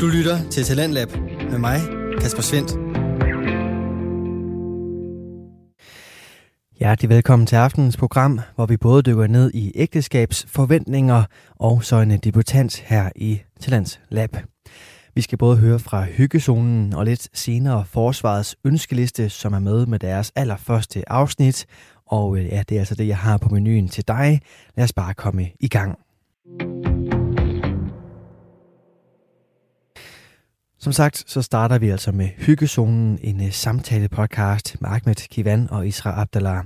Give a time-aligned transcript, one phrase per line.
[0.00, 1.08] Du lytter til Talentlab
[1.50, 1.80] med mig,
[2.20, 2.70] Kasper Svendt.
[6.78, 11.24] Hjertelig velkommen til aftenens program, hvor vi både dykker ned i ægteskabsforventninger
[11.56, 14.36] og så en debutant her i Talents Lab.
[15.14, 19.98] Vi skal både høre fra hyggezonen og lidt senere Forsvarets ønskeliste, som er med med
[19.98, 21.66] deres allerførste afsnit.
[22.06, 24.40] Og øh, ja, det er altså det, jeg har på menuen til dig.
[24.76, 25.98] Lad os bare komme i gang.
[30.78, 35.88] Som sagt, så starter vi altså med Hyggezonen, en øh, samtale-podcast med Ahmed Kivan og
[35.88, 36.64] Isra Abdallah.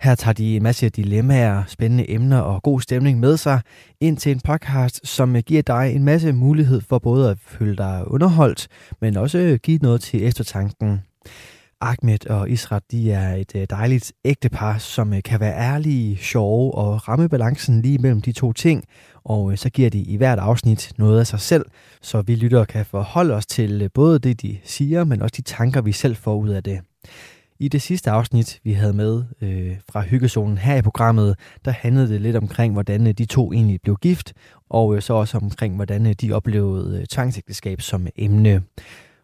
[0.00, 3.60] Her tager de en masse dilemmaer, spændende emner og god stemning med sig
[4.00, 7.76] ind til en podcast, som øh, giver dig en masse mulighed for både at føle
[7.76, 8.68] dig underholdt,
[9.00, 11.00] men også øh, give noget til eftertanken.
[11.80, 16.74] Ahmed og Isra, de er et øh, dejligt ægtepar, som øh, kan være ærlige, sjove
[16.74, 18.84] og ramme balancen lige mellem de to ting.
[19.24, 21.64] Og øh, så giver de i hvert afsnit noget af sig selv,
[22.02, 25.80] så vi lyttere kan forholde os til både det, de siger, men også de tanker,
[25.80, 26.80] vi selv får ud af det.
[27.58, 32.08] I det sidste afsnit, vi havde med øh, fra Hyggezonen her i programmet, der handlede
[32.08, 34.32] det lidt omkring, hvordan de to egentlig blev gift,
[34.70, 38.62] og øh, så også omkring, hvordan de oplevede øh, tvangsægteskab som emne.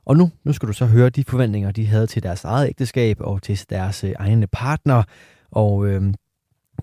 [0.06, 3.16] Og nu, nu skal du så høre de forventninger, de havde til deres eget ægteskab
[3.20, 5.02] og til deres øh, egne partner.
[5.50, 6.14] Og øh,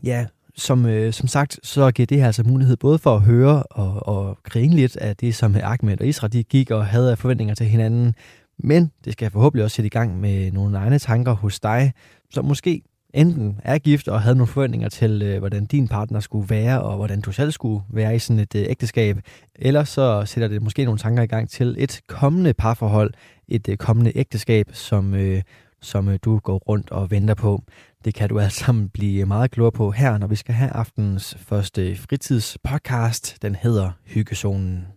[0.03, 3.63] ja, som, øh, som sagt, så giver det her altså mulighed både for at høre
[3.63, 7.17] og, og grine lidt af det, som Ahmed og Isra de gik og havde af
[7.17, 8.15] forventninger til hinanden.
[8.59, 11.93] Men det skal forhåbentlig også sætte i gang med nogle egne tanker hos dig,
[12.29, 12.81] som måske
[13.13, 16.95] enten er gift og havde nogle forventninger til, øh, hvordan din partner skulle være, og
[16.95, 19.17] hvordan du selv skulle være i sådan et øh, ægteskab,
[19.55, 23.13] eller så sætter det måske nogle tanker i gang til et kommende parforhold,
[23.47, 25.41] et øh, kommende ægteskab, som, øh,
[25.81, 27.63] som øh, du går rundt og venter på.
[28.05, 31.37] Det kan du altså sammen blive meget klogere på her, når vi skal have aftens
[31.39, 33.41] første fritidspodcast.
[33.41, 34.87] Den hedder Hyggezonen.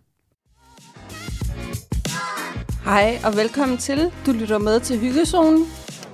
[2.85, 4.11] Hej og velkommen til.
[4.27, 5.67] Du lytter med til Hyggezonen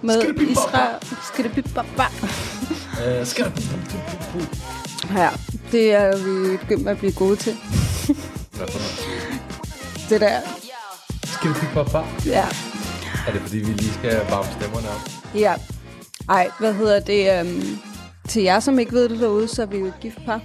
[0.02, 0.96] med Israel.
[1.22, 1.64] Skal det blive
[5.16, 5.30] Ja,
[5.72, 7.56] det er vi begyndt med at blive gode til.
[10.08, 10.40] Det der,
[11.24, 11.84] Skal kigge på
[12.26, 12.44] ja.
[13.28, 15.10] Er det fordi, vi lige skal varme stemmerne op?
[15.34, 15.54] Ja.
[16.28, 17.40] Ej, hvad hedder det?
[17.40, 17.78] Um,
[18.28, 20.40] til jer, som ikke ved det derude, så er vi jo et gift par.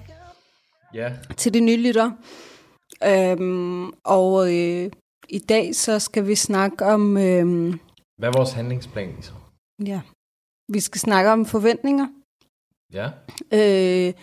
[0.94, 1.12] Ja.
[1.38, 2.12] Til de nye lytter.
[3.40, 4.92] Um, og øh,
[5.30, 7.18] i dag, så skal vi snakke om...
[7.18, 7.80] øhm,
[8.18, 9.41] Hvad er vores handlingsplan, Isra?
[9.88, 10.02] Ja,
[10.74, 12.08] vi skal snakke om forventninger.
[12.94, 13.10] Ja.
[13.54, 14.14] øh,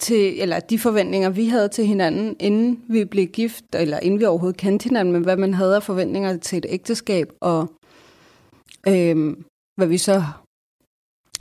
[0.00, 4.24] til, eller de forventninger, vi havde til hinanden, inden vi blev gift, eller inden vi
[4.24, 7.68] overhovedet kendte hinanden, men hvad man havde af forventninger til et ægteskab, og
[8.88, 9.36] øh,
[9.76, 10.22] hvad vi så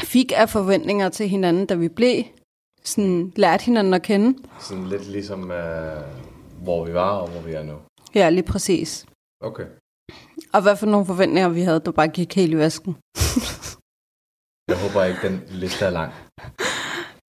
[0.03, 2.23] fik af forventninger til hinanden, da vi blev
[2.83, 4.39] sådan lærte hinanden at kende.
[4.59, 6.01] Sådan lidt ligesom, øh,
[6.63, 7.73] hvor vi var og hvor vi er nu.
[8.15, 9.05] Ja, lige præcis.
[9.39, 9.65] Okay.
[10.53, 12.95] Og hvad for nogle forventninger vi havde, der bare gik helt i vasken.
[14.69, 16.11] Jeg håber ikke, den liste er lang.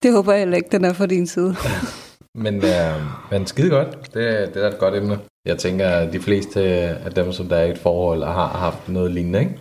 [0.03, 1.56] Det håber jeg heller ikke, den er fra din side.
[2.35, 3.01] Men, øh,
[3.31, 4.13] men skide godt.
[4.13, 5.19] Det, det er et godt emne.
[5.45, 6.62] Jeg tænker, at de fleste
[7.06, 9.59] af dem, som der er i et forhold, har haft noget lignende, ikke?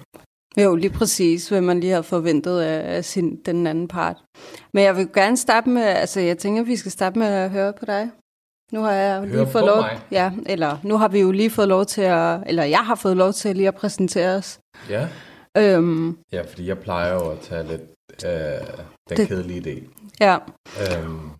[0.62, 4.16] Jo, lige præcis, hvad man lige har forventet af sin, den anden part.
[4.74, 7.72] Men jeg vil gerne starte med, altså jeg tænker, vi skal starte med at høre
[7.72, 8.10] på dig.
[8.72, 9.98] Nu har jeg lige fået på lov, mig?
[10.10, 13.16] ja, eller nu har vi jo lige fået lov til at, eller jeg har fået
[13.16, 14.58] lov til lige at præsentere os.
[14.90, 15.08] Ja.
[15.58, 17.80] Øhm, Ja, fordi jeg plejer jo at tage lidt
[18.26, 18.30] øh,
[19.08, 19.28] den det...
[19.28, 19.82] kedelige del.
[20.20, 20.36] ja,
[20.80, 21.30] Øhm,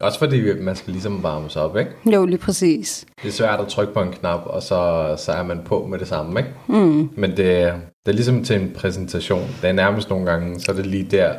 [0.00, 1.90] også fordi man skal ligesom varme sig op, ikke?
[2.06, 3.06] jo, lige præcis.
[3.22, 5.98] Det er svært at trykke på en knap, og så, så er man på med
[5.98, 6.52] det samme, ikke?
[6.68, 7.36] Mm, Men det,
[8.06, 9.48] det er ligesom til en præsentation.
[9.62, 11.34] Det er nærmest nogle gange, så er det lige der,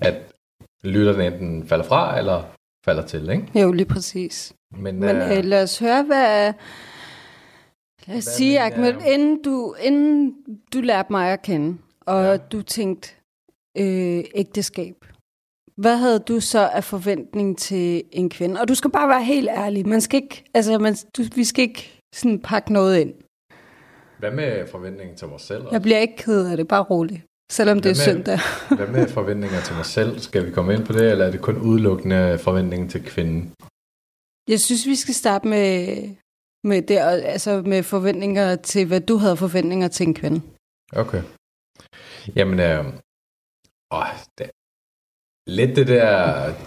[0.00, 0.14] at
[0.84, 2.42] lytterne enten falder fra, eller
[2.88, 3.60] falder til, ikke?
[3.60, 4.52] jo, lige præcis.
[4.78, 6.52] Men, Men øh, lad os høre, hvad...
[8.06, 9.14] Lad os Hvad sige, Ahmed, jeg?
[9.14, 10.34] inden du, inden
[10.72, 12.36] du lærte mig at kende, og Ja.
[12.36, 13.08] du tænkte
[13.78, 14.94] øh, ægteskab,
[15.76, 18.60] hvad havde du så af forventning til en kvinde?
[18.60, 19.88] Og du skal bare være helt ærlig.
[19.88, 23.14] Man skal ikke, altså, man, du, vi skal ikke sådan pakke noget ind.
[24.18, 25.64] hvad med forventninger til mig selv?
[25.72, 27.22] Jeg bliver ikke ked af det, bare roligt.
[27.52, 28.38] Selvom det er Hvad med- søndag.
[28.76, 30.18] Hvad med forventninger til mig selv?
[30.18, 33.52] Skal vi komme ind på det, eller er det kun udelukkende forventninger til kvinden?
[34.48, 35.68] Jeg synes, vi skal starte med,
[36.64, 36.98] med, det,
[37.34, 40.40] altså med forventninger til, hvad du havde forventninger til en kvinde.
[40.92, 41.22] Okay.
[42.36, 42.84] Jamen, øh,
[43.98, 44.06] åh,
[44.38, 44.50] det,
[45.46, 46.10] lidt det der,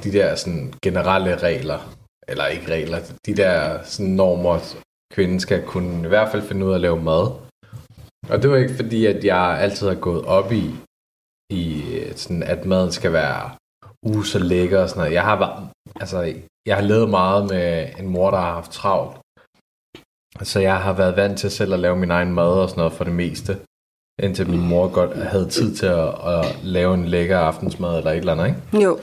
[0.04, 1.80] de der sådan generelle regler,
[2.28, 4.60] eller ikke regler, de der sådan normer,
[5.14, 7.49] kvinden skal kunne i hvert fald finde ud af at lave mad.
[8.30, 10.66] Og det var ikke fordi, at jeg altid har gået op i,
[11.50, 13.52] i øh, sådan, at maden skal være
[14.06, 15.14] uh, så lækker og sådan noget.
[15.14, 15.70] Jeg har, været-
[16.02, 16.34] altså,
[16.66, 19.18] jeg har levet meget med en mor, der har haft travlt.
[20.42, 22.94] Så jeg har været vant til selv at lave min egen mad og sådan noget
[22.94, 23.60] for det meste.
[24.24, 28.18] Indtil min mor godt havde tid til at, at lave en lækker aftensmad eller et
[28.18, 28.86] eller andet, ikke?
[28.86, 29.00] Jo.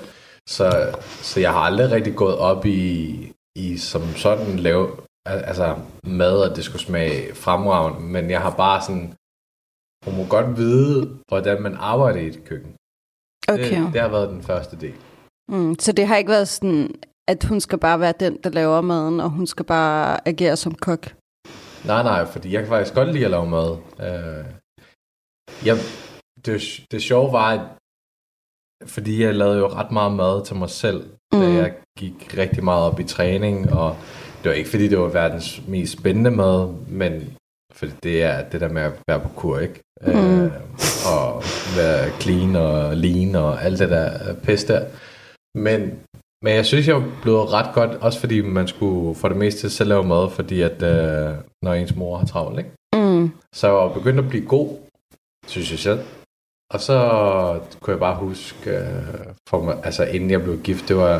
[0.48, 4.88] Så, så jeg har aldrig rigtig gået op i, i som sådan lave
[5.26, 9.14] altså mad, at det skulle smage fremragende, men jeg har bare sådan,
[10.04, 12.74] hun må godt vide, hvordan man arbejder i et køkken.
[13.48, 13.84] Okay.
[13.84, 14.94] Det, det har været den første del.
[15.52, 16.94] Mm, så det har ikke været sådan,
[17.28, 20.74] at hun skal bare være den, der laver maden, og hun skal bare agere som
[20.74, 21.14] kok?
[21.84, 23.70] Nej, nej, fordi jeg kan faktisk godt lide at lave mad.
[23.70, 24.44] Uh,
[25.66, 25.76] jeg,
[26.46, 27.60] det, det sjove var, at
[28.88, 31.40] fordi jeg lavede jo ret meget mad til mig selv, mm.
[31.40, 33.96] da jeg gik rigtig meget op i træning, og
[34.46, 37.36] det var ikke fordi, det var verdens mest spændende mad, men
[37.72, 39.80] for det er det der med at være på kur, ikke?
[40.06, 40.44] Mm.
[40.44, 40.52] Øh,
[41.14, 41.42] og
[41.76, 44.86] være clean og lean og alt det der pis der.
[45.54, 45.80] Men,
[46.44, 49.88] men jeg synes, jeg blev ret godt, også fordi man skulle for det meste selv
[49.88, 52.70] lave mad, fordi at øh, når ens mor har travlt, ikke?
[52.96, 53.30] Mm.
[53.54, 54.76] Så jeg begyndte at blive god,
[55.46, 56.00] synes jeg selv.
[56.74, 56.98] Og så
[57.80, 61.16] kunne jeg bare huske, øh, for mig, altså inden jeg blev gift, det var,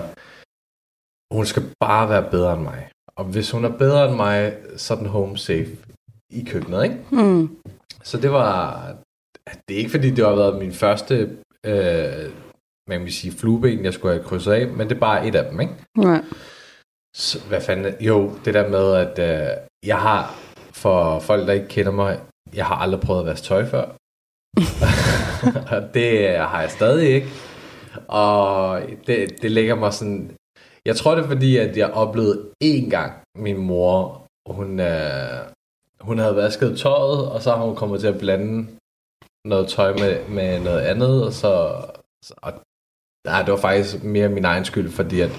[1.35, 2.91] hun skal bare være bedre end mig.
[3.19, 5.77] Og hvis hun er bedre end mig, så er den home safe
[6.31, 6.97] i køkkenet, ikke?
[7.11, 7.57] Mm.
[8.03, 8.83] Så det var...
[9.69, 11.37] Det er ikke fordi, det har været min første,
[11.67, 12.31] øh,
[12.89, 15.51] man vil sige, flueben, jeg skulle have krydset af, men det er bare et af
[15.51, 15.75] dem, ikke?
[15.97, 16.25] Nej.
[17.17, 17.95] Så, hvad fanden?
[18.01, 20.35] Jo, det der med, at øh, jeg har,
[20.73, 22.21] for folk, der ikke kender mig,
[22.55, 23.85] jeg har aldrig prøvet at vaske tøj før.
[25.77, 27.29] og det har jeg stadig ikke.
[28.09, 30.31] Og det, det ligger mig sådan...
[30.87, 35.41] Jeg tror, det er fordi, at jeg oplevede én gang min mor, hun, øh,
[36.01, 38.67] hun havde vasket tøjet, og så har hun kommet til at blande
[39.45, 41.53] noget tøj med, med noget andet, og så...
[42.37, 42.53] Og,
[43.27, 45.31] nej, det var faktisk mere min egen skyld, fordi at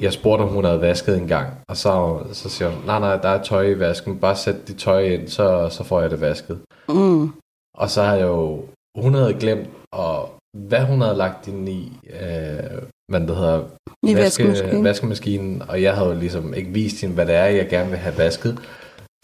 [0.00, 3.16] jeg spurgte, om hun havde vasket en gang, og så, så siger hun, nej, nej,
[3.16, 6.20] der er tøj i vasken, bare sæt dit tøj ind, så, så får jeg det
[6.20, 6.60] vasket.
[6.88, 7.32] Mm.
[7.74, 8.64] Og så har jeg jo,
[8.98, 10.30] hun havde glemt, og
[10.68, 13.64] hvad hun havde lagt ind i, øh, hvad det hedder,
[14.08, 14.84] I vaske, vaskemaskinen.
[14.84, 17.98] vaskemaskinen, og jeg havde jo ligesom ikke vist hende, hvad det er, jeg gerne vil
[17.98, 18.58] have vasket.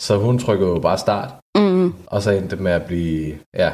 [0.00, 1.94] Så hun trykkede jo bare start, mm.
[2.06, 3.70] og så endte det med at blive, ja,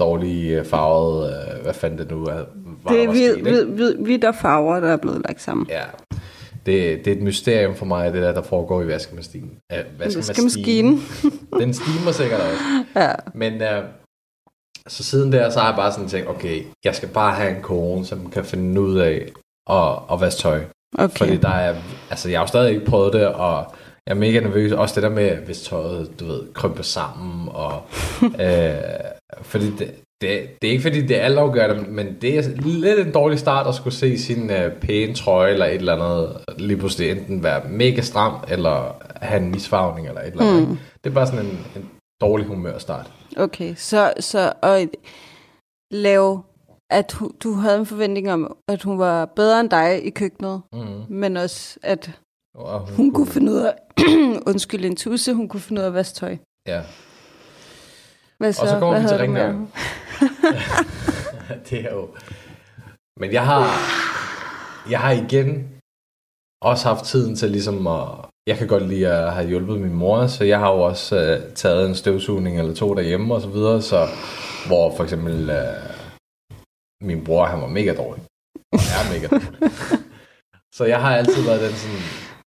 [0.00, 2.44] dårlig øh, farvet, øh, hvad fanden det nu er.
[2.88, 5.66] Det er hvid, hvid, hvid, hvid og farver, der er blevet lagt sammen.
[5.70, 5.84] Ja,
[6.66, 9.50] det, det er et mysterium for mig, det der, der foregår i vaskemaskinen.
[9.70, 11.00] Ja, vaskemaskinen.
[11.60, 12.62] Den stimer sikkert også.
[13.02, 13.12] Ja.
[13.34, 13.84] Men uh,
[14.88, 17.62] så siden der, så har jeg bare sådan tænkt, okay, jeg skal bare have en
[17.62, 19.32] kone, som kan finde ud af
[19.70, 20.64] at, at vaske tøj.
[20.98, 21.16] Okay.
[21.16, 21.74] Fordi der er,
[22.10, 23.74] altså jeg har jo stadig ikke prøvet det, og
[24.06, 24.72] jeg er mega nervøs.
[24.72, 27.48] Også det der med, hvis tøjet, du ved, krymper sammen.
[27.48, 27.82] Og,
[28.46, 28.74] øh,
[29.42, 33.12] fordi det, det, det er ikke fordi, det er altafgørende, men det er lidt en
[33.12, 37.10] dårlig start at skulle se sin øh, pæne trøje eller et eller andet lige pludselig
[37.10, 40.68] enten være mega stram, eller have en misfarvning eller et eller andet.
[40.68, 40.78] Mm.
[41.04, 43.10] Det er bare sådan en, en dårlig humørstart.
[43.36, 44.80] Okay, så, så og
[45.90, 46.42] lave,
[46.92, 50.62] at hu, du havde en forventning om, at hun var bedre end dig i køkkenet,
[50.72, 51.04] mm.
[51.08, 52.10] men også at
[52.54, 53.74] og hun, hun kunne finde ud af,
[54.50, 56.36] undskyld, en tusse, hun kunne finde ud af at vaske tøj.
[56.66, 56.82] Ja.
[58.38, 58.62] Hvad så?
[58.62, 59.72] Og så kommer Hvad vi til rengøring.
[61.70, 62.08] det er jo...
[63.20, 63.62] Men jeg har,
[64.90, 65.68] jeg har igen
[66.62, 68.08] også haft tiden til ligesom at...
[68.46, 71.54] Jeg kan godt lide at have hjulpet min mor, så jeg har jo også uh,
[71.54, 74.06] taget en støvsugning eller to derhjemme og så videre, så
[74.66, 76.01] hvor for eksempel uh,
[77.02, 78.22] min bror, han var mega dårlig.
[78.72, 79.70] Og er mega dårlig.
[80.76, 81.98] så jeg har altid været den sådan,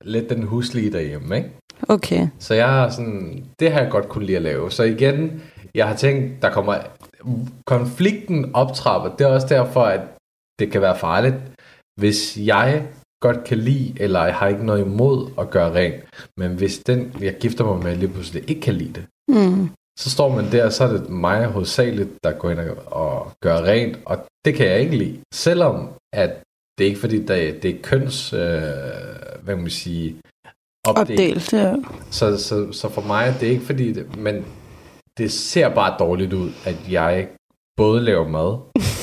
[0.01, 1.49] lidt den huslige derhjemme, ikke?
[1.89, 2.27] Okay.
[2.39, 4.71] Så jeg har sådan, det har jeg godt kunne lide at lave.
[4.71, 5.41] Så igen,
[5.75, 6.77] jeg har tænkt, der kommer,
[7.65, 9.15] konflikten optrapper.
[9.15, 10.01] Det er også derfor, at
[10.59, 11.35] det kan være farligt,
[11.99, 12.87] hvis jeg
[13.21, 16.03] godt kan lide, eller jeg har ikke noget imod at gøre rent,
[16.37, 19.69] men hvis den, jeg gifter mig med, lige pludselig ikke kan lide det, mm.
[19.99, 23.99] Så står man der, så er det mig hovedsageligt, der går ind og gør rent,
[24.05, 25.19] og det kan jeg ikke lide.
[25.33, 26.31] Selvom at
[26.77, 28.39] det er ikke fordi, det, det er køns, øh,
[29.43, 30.15] hvad man sige,
[30.87, 31.11] opdelt.
[31.11, 31.75] opdelt ja.
[32.11, 34.45] så, så, så for mig, det er ikke fordi, det, men
[35.17, 37.27] det ser bare dårligt ud, at jeg
[37.77, 38.59] både laver mad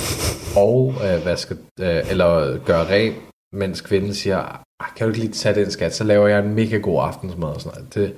[0.66, 3.16] og øh, vasker, øh, eller gør rent,
[3.52, 4.38] mens kvinden siger,
[4.80, 7.49] ah, kan du ikke lige tage den skat, så laver jeg en mega god aftensmad
[7.49, 7.94] og sådan noget.
[7.94, 8.12] Det er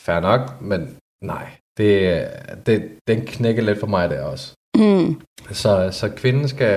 [0.00, 2.28] fair nok, men nej, det,
[2.66, 4.54] det, den knækker lidt for mig der også.
[4.76, 5.20] Mm.
[5.50, 6.74] Så, så kvinden skal,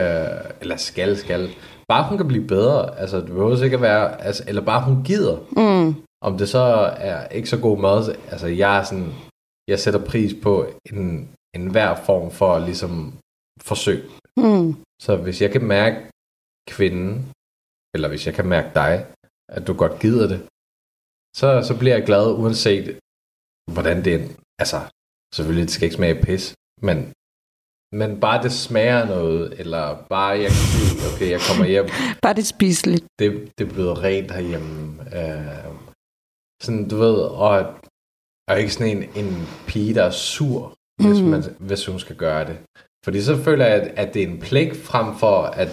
[0.62, 1.50] eller skal, skal,
[1.88, 5.03] bare hun kan blive bedre, altså det behøver ikke at være, altså, eller bare hun
[5.03, 5.38] gider.
[5.62, 5.96] Mm.
[6.22, 6.63] Om det så
[6.98, 9.13] er ikke så god mad, altså jeg er sådan,
[9.67, 13.13] jeg sætter pris på en, en hver form for ligesom
[13.62, 14.03] forsøg.
[14.38, 14.75] Mm.
[15.01, 15.98] Så hvis jeg kan mærke
[16.70, 17.31] kvinden,
[17.96, 19.05] eller hvis jeg kan mærke dig,
[19.50, 20.39] at du godt gider det,
[21.39, 23.00] så, så bliver jeg glad, uanset
[23.74, 24.20] hvordan det.
[24.61, 24.79] Altså,
[25.35, 26.43] selvfølgelig, det skal ikke smage pis,
[26.87, 26.97] men,
[27.99, 31.87] men bare det smager noget, eller bare jeg kan sige, okay, jeg kommer hjem.
[32.25, 33.05] bare det spiseligt.
[33.19, 34.77] Det, det er blevet rent herhjemme.
[35.19, 35.73] Øh,
[36.63, 37.55] sådan, du ved, og,
[38.49, 39.31] og ikke sådan en, en
[39.67, 40.61] pige, der er sur,
[40.99, 41.05] mm.
[41.07, 42.57] hvis, man, hvis hun skal gøre det.
[43.05, 45.71] Fordi så føler jeg, at, at det er en pligt frem for, at,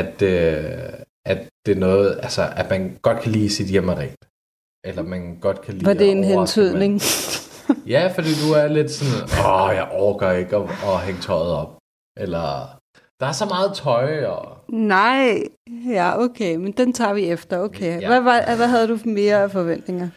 [0.00, 0.92] at, øh,
[1.32, 4.24] at det er noget, altså, at man godt kan lide sit hjemme rent.
[4.84, 7.00] Eller man godt kan lide Var det en hentydning?
[7.94, 11.78] ja, fordi du er lidt sådan, åh, jeg orker ikke at, at hænge tøjet op.
[12.16, 12.78] Eller,
[13.20, 14.24] der er så meget tøj.
[14.24, 14.58] Og...
[14.68, 15.42] Nej,
[15.90, 18.00] ja, okay, men den tager vi efter, okay.
[18.00, 18.06] Ja.
[18.06, 20.08] Hvad, hvad, hvad havde du mere af forventninger?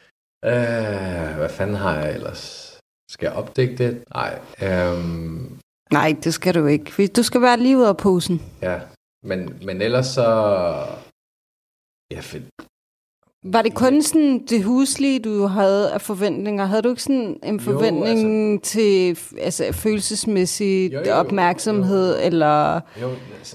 [0.46, 2.74] Øh, hvad fanden har jeg ellers?
[3.12, 4.04] Skal jeg opdække det?
[4.14, 4.40] Nej.
[4.62, 5.60] Øhm...
[5.92, 7.08] Nej, det skal du ikke.
[7.08, 8.42] Du skal være lige ud af posen.
[8.62, 8.80] Ja,
[9.24, 10.28] men, men ellers så...
[12.12, 12.22] Ja.
[13.44, 16.66] Var det kun sådan det huslige, du havde af forventninger?
[16.66, 22.20] Havde du ikke sådan en forventning jo, altså, til altså, følelsesmæssig jo, jo, opmærksomhed?
[22.20, 22.26] Jo.
[22.26, 22.82] Eller?
[23.02, 23.10] jo,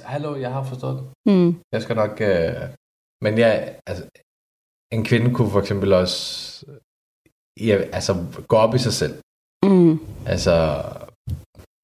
[0.05, 1.35] hallo, jeg har forstået det.
[1.35, 1.57] Mm.
[1.73, 2.21] Jeg skal nok...
[2.21, 2.69] Uh...
[3.25, 4.05] Men jeg, altså,
[4.93, 6.67] en kvinde kunne for eksempel også
[7.61, 9.15] ja, altså, gå op i sig selv.
[9.65, 9.99] Mm.
[10.27, 10.85] Altså,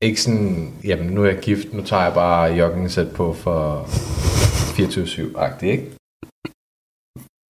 [0.03, 3.85] ikke sådan, jamen nu er jeg gift, nu tager jeg bare jogging-sæt på for
[4.77, 5.97] 24-7-agtigt, ikke?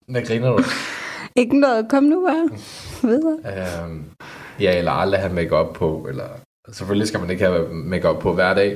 [0.07, 0.59] Hvad griner du?
[1.37, 2.49] Ikke noget, kom nu bare
[3.11, 3.39] videre.
[3.53, 4.11] Øhm,
[4.61, 6.29] ja, eller aldrig have makeup på, eller
[6.69, 8.73] selvfølgelig skal man ikke have makeup på hver dag,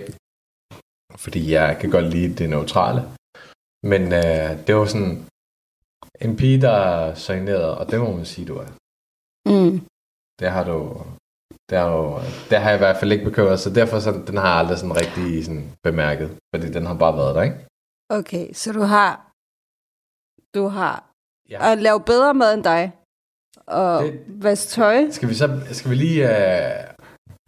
[1.16, 3.00] fordi jeg kan godt lide det neutrale.
[3.82, 5.26] Men øh, det var sådan
[6.20, 8.68] en pige, der er og det må man sige, du er.
[9.50, 9.80] Mm.
[10.40, 11.02] Det har du,
[11.70, 12.02] det har, du,
[12.50, 14.78] det har jeg i hvert fald ikke bekymret, så derfor så, den har jeg aldrig
[14.78, 17.66] sådan rigtig sådan bemærket, fordi den har bare været der, ikke?
[18.10, 19.32] Okay, så du har,
[20.54, 21.07] du har
[21.50, 21.72] ja.
[21.72, 22.92] at lave bedre mad end dig,
[23.66, 25.10] og det, vaske tøj.
[25.10, 26.94] Skal vi så, skal vi lige uh,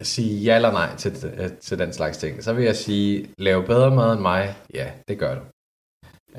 [0.01, 2.43] sige ja eller nej til, uh, til den slags ting?
[2.43, 5.41] Så vil jeg sige, lave bedre mad end mig, ja, det gør du.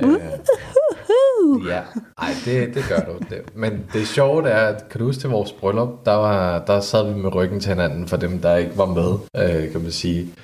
[0.07, 0.17] Uh,
[1.67, 1.83] Ja,
[2.19, 3.19] ej, det, det gør du.
[3.31, 3.57] Det.
[3.57, 7.13] Men det sjove er, at kan du huske til vores bryllup, der, var, der sad
[7.13, 10.35] vi med ryggen til hinanden for dem, der ikke var med, øh, kan man sige.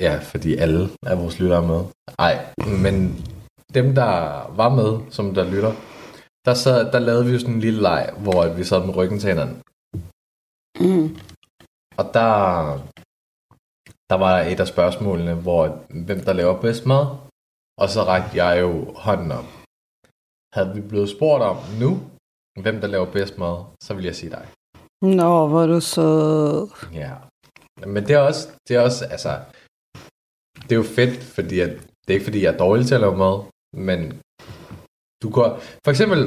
[0.00, 1.84] Ja, fordi alle af vores lyttere er med.
[2.18, 2.46] Ej,
[2.82, 3.24] men
[3.74, 4.10] dem, der
[4.56, 5.72] var med, som der lytter,
[6.46, 9.18] der, sad, der lavede vi jo sådan en lille leg, hvor vi sad med ryggen
[9.18, 9.58] til hinanden.
[10.84, 11.06] Mm.
[12.00, 12.28] Og der,
[14.10, 15.62] der var et af spørgsmålene, hvor
[16.06, 17.06] hvem der laver bedst mad.
[17.82, 18.70] Og så rakte jeg jo
[19.06, 19.48] hånden op.
[20.54, 21.90] Havde vi blevet spurgt om nu,
[22.60, 24.46] hvem der laver bedst mad, så vil jeg sige dig.
[25.02, 26.06] Nå, hvor du så...
[26.92, 27.12] Ja.
[27.86, 29.40] Men det er også, det er også, altså,
[30.62, 31.70] det er jo fedt, fordi at,
[32.02, 33.36] det er ikke fordi, jeg er dårlig til at lave mad,
[33.88, 34.00] men
[35.22, 36.20] du går, for eksempel,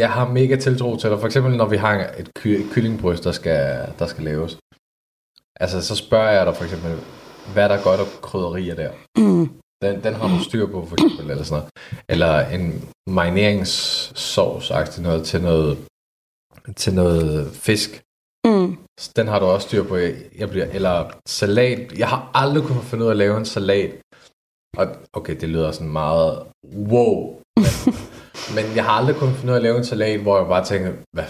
[0.00, 3.32] jeg har mega tiltro til dig, for eksempel når vi har et, ky- kyllingbryst, der
[3.32, 4.58] skal, der skal laves.
[5.60, 6.92] Altså, så spørger jeg dig for eksempel,
[7.52, 8.92] hvad er der godt af krydderier der?
[9.18, 9.48] Mm.
[9.82, 11.70] Den, den har du styr på, for eksempel, eller sådan noget.
[12.08, 15.78] Eller en marineringssauce noget til noget,
[16.76, 18.02] til noget fisk.
[18.46, 18.78] Mm.
[19.16, 19.96] Den har du også styr på.
[20.38, 21.98] Jeg bliver, eller salat.
[21.98, 23.90] Jeg har aldrig kunnet finde ud af at lave en salat.
[24.76, 26.46] Og, okay, det lyder sådan meget
[26.92, 27.40] wow.
[27.56, 27.66] Men,
[28.56, 30.64] men jeg har aldrig kunnet finde ud af at lave en salat, hvor jeg bare
[30.64, 31.28] tænker, hvad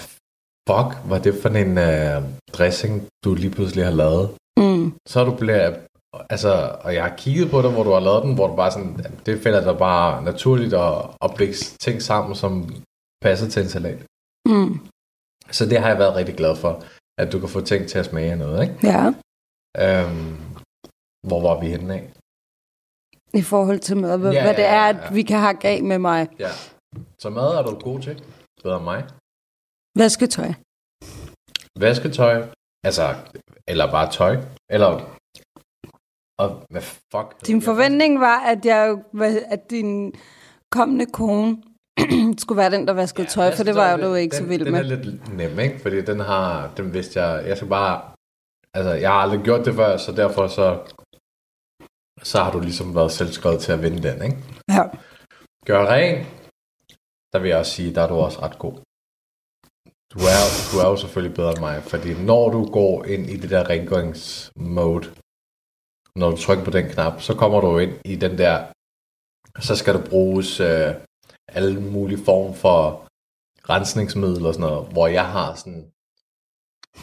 [0.68, 4.30] fuck var det for en uh, dressing, du lige pludselig har lavet?
[4.60, 4.92] Mm.
[5.08, 5.76] Så er du blevet,
[6.30, 8.72] Altså, og jeg har kigget på det, hvor du har lavet den, hvor du bare
[8.72, 10.94] sådan, det finder dig bare naturligt at,
[11.24, 12.52] at blægge ting sammen, som
[13.22, 14.00] passer til en salat.
[14.48, 14.88] Mm.
[15.50, 16.72] Så det har jeg været rigtig glad for,
[17.20, 18.76] at du kan få ting til at smage noget, ikke?
[18.82, 19.04] Ja.
[19.84, 20.36] Øhm,
[21.28, 22.10] hvor var vi henne af?
[23.34, 25.14] I forhold til mad, hvad, ja, hvad det er, at ja.
[25.14, 26.28] vi kan have af med mig.
[26.38, 26.48] Ja.
[27.18, 28.22] Så mad er du god til?
[28.62, 29.04] Bedre end mig?
[29.98, 30.52] Vasketøj.
[31.78, 32.46] Vasketøj?
[32.84, 33.14] Altså,
[33.68, 34.36] eller bare tøj?
[34.70, 34.90] Eller
[36.40, 37.46] og hvad fuck?
[37.46, 38.98] Din forventning var, at, jeg,
[39.50, 40.12] at din
[40.72, 41.56] kommende kone
[42.42, 44.48] skulle være den, der vaskede ja, tøj, for det var jo du ikke den, så
[44.48, 44.84] vild den med.
[44.84, 45.78] Den er lidt nem, ikke?
[45.78, 48.02] Fordi den har, den vidste jeg, jeg skal bare,
[48.74, 50.78] altså jeg har aldrig gjort det før, så derfor så,
[52.22, 54.36] så har du ligesom været selvskrevet til at vinde den, ikke?
[54.68, 54.82] Ja.
[55.66, 56.26] Gør ren,
[57.32, 58.74] der vil jeg også sige, der er du også ret god.
[60.12, 63.36] Du er, du er jo selvfølgelig bedre end mig, fordi når du går ind i
[63.36, 65.06] det der rengøringsmode,
[66.16, 68.56] når du trykker på den knap, så kommer du ind i den der,
[69.60, 70.94] så skal der bruges øh,
[71.48, 73.06] alle mulige form for
[73.72, 75.92] rensningsmiddel og sådan noget, hvor jeg har sådan,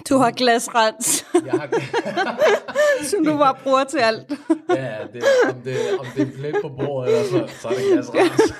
[0.09, 1.67] Du har glasrens, Jeg har...
[3.03, 4.29] som du bare bruger til alt.
[4.69, 7.83] ja, det, om, det, om det er plet på bordet, eller så, så er det
[7.93, 8.41] glasrens.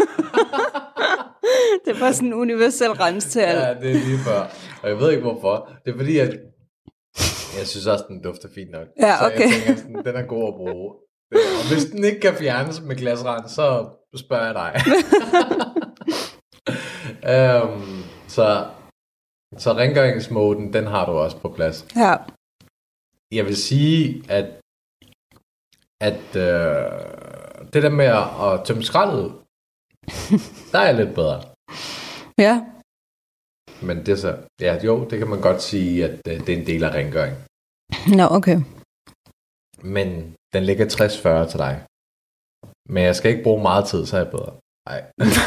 [1.86, 3.60] Det er bare sådan en universel rens til alt.
[3.60, 4.40] Ja, det er lige før.
[4.84, 5.70] Og jeg ved ikke hvorfor.
[5.86, 6.30] Det er fordi, at
[7.58, 8.88] jeg synes også, den dufter fint nok.
[9.02, 9.40] Ja, Så okay.
[9.40, 10.94] jeg tænker, sådan, den er god at bruge.
[11.32, 13.86] Og hvis den ikke kan fjernes med glasrens, så
[14.18, 14.82] spørger jeg dig.
[17.64, 18.66] um, så,
[19.58, 21.88] så rengøringsmåden, den har du også på plads.
[21.96, 22.16] Ja.
[23.32, 24.46] Jeg vil sige, at,
[26.01, 28.10] at øh, det der med
[28.48, 29.32] at, tømme skraldet ud,
[30.74, 31.39] der er lidt bedre.
[32.38, 32.66] Ja.
[33.88, 36.68] Men det så, ja, jo, det kan man godt sige, at øh, det er en
[36.68, 37.36] del af rengøring.
[38.18, 38.58] Nå, okay.
[39.96, 41.86] Men den ligger 60-40 til dig.
[42.89, 44.54] Men jeg skal ikke bruge meget tid, så er jeg bedre.
[44.89, 45.01] Nej.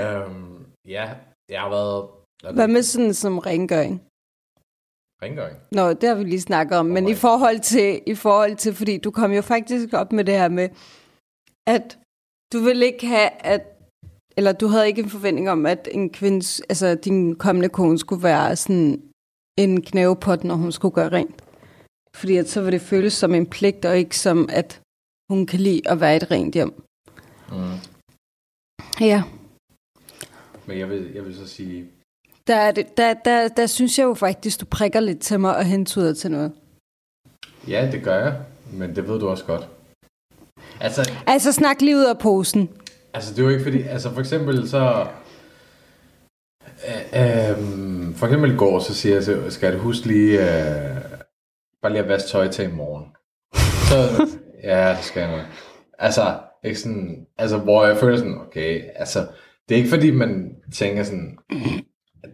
[0.02, 1.06] øhm, ja,
[1.50, 2.08] jeg har været...
[2.54, 4.02] Hvad med sådan som rengøring?
[5.22, 5.56] Rengøring?
[5.72, 8.98] Nå, det har vi lige snakket om, men i forhold til, i forhold til, fordi
[8.98, 10.68] du kom jo faktisk op med det her med,
[11.66, 11.98] at
[12.52, 13.62] du vil ikke have, at,
[14.36, 18.22] eller du havde ikke en forventning om, at en kvindes, altså din kommende kone skulle
[18.22, 19.02] være sådan
[19.58, 21.42] en knævepot, når hun skulle gøre rent.
[22.16, 24.80] Fordi at så vil det føles som en pligt, og ikke som, at
[25.30, 26.82] hun kan lide at være i et rent hjem.
[27.52, 27.78] Mm.
[29.00, 29.22] Ja,
[30.70, 31.86] Men jeg vil, jeg vil så sige...
[32.46, 35.56] der, er det, der, der, der synes jeg jo faktisk, du prikker lidt til mig
[35.56, 36.52] og hentyder til noget.
[37.68, 38.40] Ja, det gør jeg.
[38.72, 39.68] Men det ved du også godt.
[40.80, 42.70] Altså, Altså snak lige ud af posen.
[43.14, 43.82] Altså, det er jo ikke fordi...
[43.82, 45.06] Altså, for eksempel så...
[46.88, 47.56] Øh, øh,
[48.14, 50.40] for eksempel i går, så siger jeg, så skal du huske lige...
[50.40, 50.96] Øh,
[51.82, 53.06] bare lige at vaske tøj til i morgen.
[53.88, 54.26] Så,
[54.70, 55.46] ja, det skal jeg nok.
[55.98, 59.26] Altså, ikke sådan, altså, hvor jeg føler sådan, okay, altså,
[59.70, 61.38] det er ikke fordi, man tænker sådan,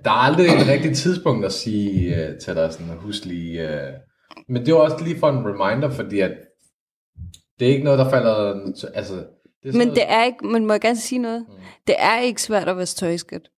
[0.04, 3.92] der er aldrig et rigtigt tidspunkt at sige øh, til dig sådan, husk lige, øh,
[4.48, 6.32] men det er jo også lige for en reminder, fordi at
[7.60, 8.60] det er ikke noget, der falder,
[8.94, 9.14] altså,
[9.62, 11.44] det er Men det er ikke, man må jeg gerne sige noget.
[11.48, 11.54] Mm.
[11.86, 13.48] Det er ikke svært at vaske tøj, skat.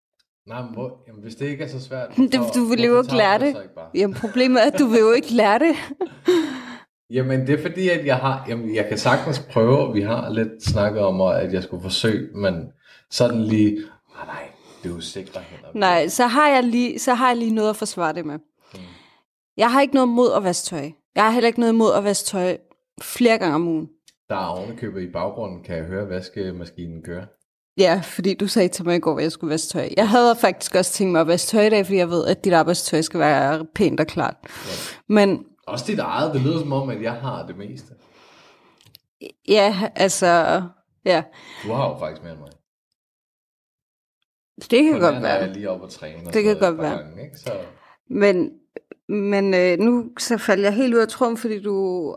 [0.47, 3.15] Nej, men hvor, jamen, hvis det ikke er så svært, Det- du vil jo ikke
[3.15, 3.53] lære det.
[3.55, 3.89] så ikke bare?
[3.95, 5.75] Jamen problemet er, at du vil jo ikke lære det.
[7.09, 10.29] Jamen, det er fordi, at jeg har, jamen, jeg kan sagtens prøve, og vi har
[10.29, 12.71] lidt snakket om, at jeg skulle forsøge, men
[13.09, 13.77] sådan lige,
[14.21, 14.43] ah, nej,
[14.83, 15.69] det er jo sikre hænder.
[15.73, 18.39] Nej, så har jeg lige, så har jeg lige noget at forsvare det med.
[18.73, 18.79] Mm.
[19.57, 20.91] Jeg har ikke noget mod at vaske tøj.
[21.15, 22.57] Jeg har heller ikke noget mod at vaske tøj
[23.01, 23.89] flere gange om ugen.
[24.29, 27.25] Der er ovenikøbet i baggrunden, kan jeg høre vaskemaskinen køre.
[27.77, 29.89] Ja, fordi du sagde til mig i går, at jeg skulle vaske tøj.
[29.97, 32.45] Jeg havde faktisk også tænkt mig at vaske tøj i dag, fordi jeg ved, at
[32.45, 34.35] dit arbejdstøj skal være pænt og klart.
[35.09, 37.93] Men Også dit eget, det lyder som om, at jeg har det meste.
[39.47, 40.63] ja, altså,
[41.05, 41.23] ja,
[41.63, 42.49] Du har jo faktisk mere end mig.
[44.71, 45.33] det kan godt være.
[45.33, 46.31] jeg lige oppe og træne.
[46.31, 46.97] Det kan godt være.
[46.97, 47.37] Gange, ikke?
[47.37, 47.51] Så,
[48.09, 48.51] Men,
[49.09, 52.15] men øh, nu så faldt jeg helt ud af trum, fordi du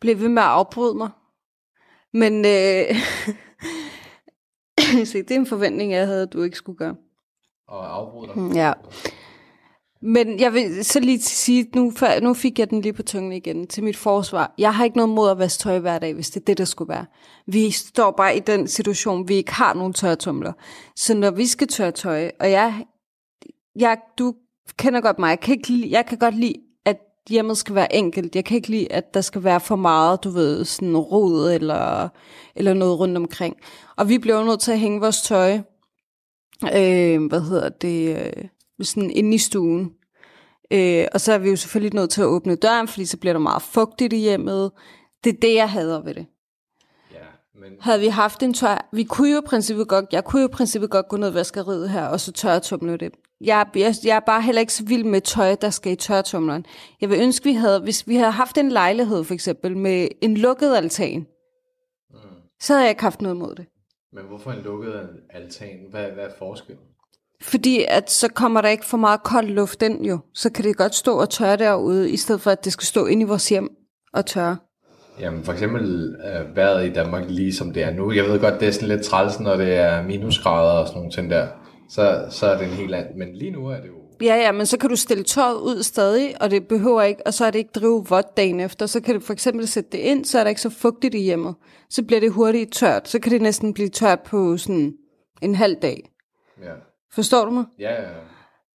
[0.00, 1.10] blev ved med at afbryde mig.
[2.12, 2.96] Men øh,
[5.06, 6.96] se, det er en forventning, jeg havde, at du ikke skulle gøre.
[7.68, 8.54] og afbryde dig.
[8.56, 8.72] Ja.
[10.06, 13.32] Men jeg vil så lige sige, nu, for, nu fik jeg den lige på tungen
[13.32, 14.54] igen til mit forsvar.
[14.58, 16.64] Jeg har ikke noget mod at vaske tøj hver dag, hvis det er det, der
[16.64, 17.06] skulle være.
[17.46, 20.52] Vi står bare i den situation, vi ikke har nogen tørretumler.
[20.96, 22.84] Så når vi skal tørre tøj, og jeg,
[23.76, 24.34] jeg, du
[24.76, 27.94] kender godt mig, jeg kan, ikke lide, jeg kan godt lide, at hjemmet skal være
[27.94, 28.36] enkelt.
[28.36, 32.08] Jeg kan ikke lide, at der skal være for meget, du ved, sådan rod eller,
[32.56, 33.56] eller noget rundt omkring.
[33.96, 35.58] Og vi bliver jo nødt til at hænge vores tøj,
[36.64, 38.44] øh, hvad hedder det, øh,
[38.82, 39.92] sådan inde i stuen.
[40.70, 43.32] Øh, og så er vi jo selvfølgelig nødt til at åbne døren, fordi så bliver
[43.32, 44.70] der meget fugtigt i hjemmet.
[45.24, 46.26] Det er det, jeg hader ved det.
[47.12, 47.18] Ja,
[47.54, 48.88] men Havde vi haft en tør...
[48.92, 50.04] Vi kunne jo i princippet godt...
[50.12, 53.12] Jeg kunne jo i princippet godt gå ned i vaskeriet her, og så tørretumle det.
[53.40, 56.66] Jeg, jeg, jeg er bare heller ikke så vild med tøj, der skal i tørretumleren.
[57.00, 57.80] Jeg vil ønske, vi havde...
[57.80, 61.26] Hvis vi havde haft en lejlighed, for eksempel, med en lukket altan,
[62.10, 62.16] mm.
[62.60, 63.66] så havde jeg ikke haft noget mod det.
[64.12, 65.86] Men hvorfor en lukket altan?
[65.90, 66.84] Hvad, hvad er forskellen?
[67.42, 70.18] Fordi at så kommer der ikke for meget kold luft ind jo.
[70.34, 73.06] Så kan det godt stå og tørre derude, i stedet for at det skal stå
[73.06, 73.68] inde i vores hjem
[74.12, 74.56] og tørre.
[75.20, 78.12] Jamen for eksempel øh, vejret i Danmark lige som det er nu.
[78.12, 81.12] Jeg ved godt, det er sådan lidt træls, når det er minusgrader og sådan nogle
[81.12, 81.46] ting der.
[81.90, 83.18] Så, så er det en helt anden.
[83.18, 83.94] Men lige nu er det jo...
[84.22, 87.34] Ja, ja, men så kan du stille tøjet ud stadig, og det behøver ikke, og
[87.34, 88.86] så er det ikke drive vådt dagen efter.
[88.86, 91.18] Så kan du for eksempel sætte det ind, så er der ikke så fugtigt i
[91.18, 91.54] hjemmet.
[91.90, 93.08] Så bliver det hurtigt tørt.
[93.08, 94.92] Så kan det næsten blive tørt på sådan
[95.42, 96.10] en halv dag.
[96.62, 96.72] Ja,
[97.14, 97.64] Forstår du mig?
[97.78, 98.08] ja, ja.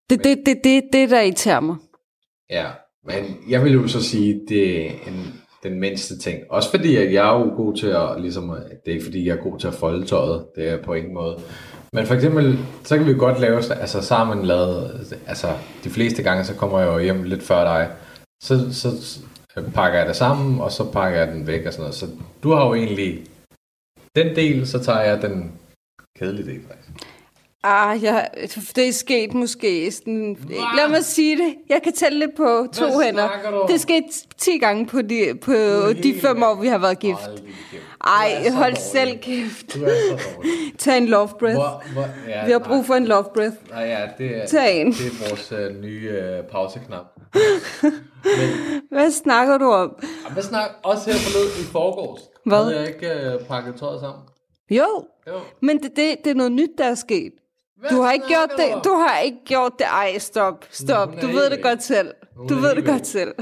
[0.09, 1.75] Det det, det, det, det, der irriterer mig.
[2.49, 2.65] ja.
[3.03, 6.43] Men jeg vil jo så sige, det er en, den mindste ting.
[6.49, 9.37] Også fordi, at jeg er jo god til at, ligesom, det er ikke fordi, jeg
[9.37, 11.39] er god til at folde tøjet, det er på ingen måde.
[11.93, 15.47] Men for eksempel, så kan vi godt lave, altså sammen lavet, altså
[15.83, 17.91] de fleste gange, så kommer jeg jo hjem lidt før dig.
[18.43, 18.89] Så, så
[19.73, 21.95] pakker jeg det sammen, og så pakker jeg den væk og sådan noget.
[21.95, 22.07] Så
[22.43, 23.25] du har jo egentlig
[24.15, 25.51] den del, så tager jeg den
[26.19, 27.08] kedelige del faktisk.
[27.63, 28.25] Ah, ja,
[28.75, 30.37] det er sket måske sådan...
[30.75, 31.55] Lad mig sige det.
[31.69, 33.27] Jeg kan tælle det på to Hvad hænder.
[33.41, 33.65] snakker?
[33.65, 34.03] Det er sket
[34.37, 35.53] 10 gange på de, på
[36.03, 37.29] de fem år, vi har været gift.
[38.05, 39.73] Ej, så hold selv kæft.
[39.75, 40.51] Du er så dårlig.
[40.77, 41.55] Tag en love breath.
[41.55, 43.55] Hvor, hvor, ja, Vi har brug for en love breath.
[43.71, 44.91] Nej, ja, det er, Tag en.
[44.91, 47.05] det er vores uh, nye uh, pauseknap.
[48.91, 49.95] Hvad snakker du om?
[50.33, 50.69] Hvad snak?
[50.83, 52.21] Også her forleden i forgårs.
[52.45, 52.63] Hvad?
[52.63, 54.21] Havde jeg ikke uh, pakket tøjet sammen?
[54.69, 55.39] Jo, Jo.
[55.61, 57.31] men det, det, det er noget nyt, der er sket.
[57.79, 58.83] Hvad Du har ikke gjort det.
[58.83, 59.85] Du har ikke gjort det.
[59.85, 60.65] Ej, stop.
[60.69, 61.21] Stop.
[61.21, 62.13] Du ved det godt selv.
[62.49, 63.33] Du ved det godt selv.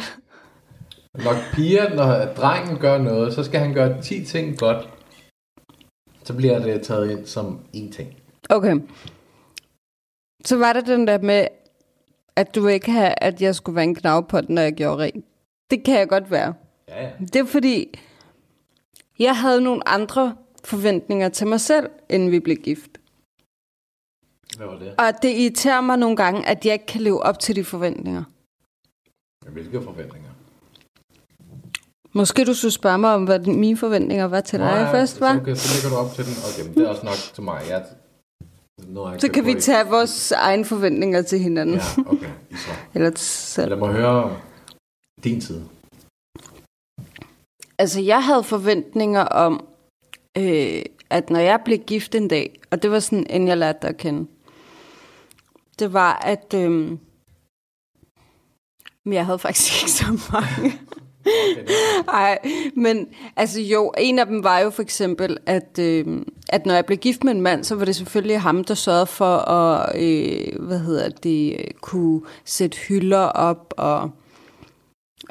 [1.13, 4.89] Når piger, når drengen gør noget, så skal han gøre 10 ting godt.
[6.23, 8.15] Så bliver det taget ind som én ting.
[8.50, 8.76] Okay.
[10.45, 11.47] Så var det den der med,
[12.36, 15.26] at du ikke have, at jeg skulle være en knavpot, når jeg gjorde rent.
[15.71, 16.54] Det kan jeg godt være.
[16.88, 17.10] Ja, ja.
[17.19, 18.00] Det er fordi,
[19.19, 22.89] jeg havde nogle andre forventninger til mig selv, inden vi blev gift.
[24.58, 24.96] Hvad var det?
[24.98, 28.24] Og det irriterer mig nogle gange, at jeg ikke kan leve op til de forventninger.
[29.52, 30.30] Hvilke forventninger?
[32.13, 35.34] Måske du skulle spørge mig om, hvad mine forventninger var til dig Nej, først, var?
[35.34, 36.34] Så, okay, så lægger du op til den.
[36.48, 37.62] Okay, men det er også nok til mig.
[37.70, 41.76] Jeg, har jeg Så ikke kan vi tage vores egne forventninger til hinanden.
[41.76, 42.30] Ja, okay.
[42.52, 42.72] Så.
[42.96, 43.70] Eller selv.
[43.70, 44.38] Lad mig høre
[45.24, 45.63] din side.
[47.80, 49.67] Altså, jeg havde forventninger om,
[50.38, 53.80] øh, at når jeg blev gift en dag, og det var sådan, inden jeg lærte
[53.82, 54.28] dig at kende,
[55.80, 57.00] det var, at øhm,
[59.06, 60.80] men jeg havde faktisk ikke så mange.
[62.06, 62.40] Nej,
[62.76, 66.06] men altså jo, en af dem var jo for eksempel, at, øh,
[66.50, 69.06] at når jeg blev gift med en mand, så var det selvfølgelig ham, der sørgede
[69.06, 74.12] for at, øh, hvad hedder det, kunne sætte hylder op og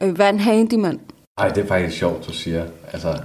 [0.03, 1.01] øh, være en handyman.
[1.39, 2.67] Nej, det er faktisk sjovt, du siger.
[2.93, 3.19] Altså,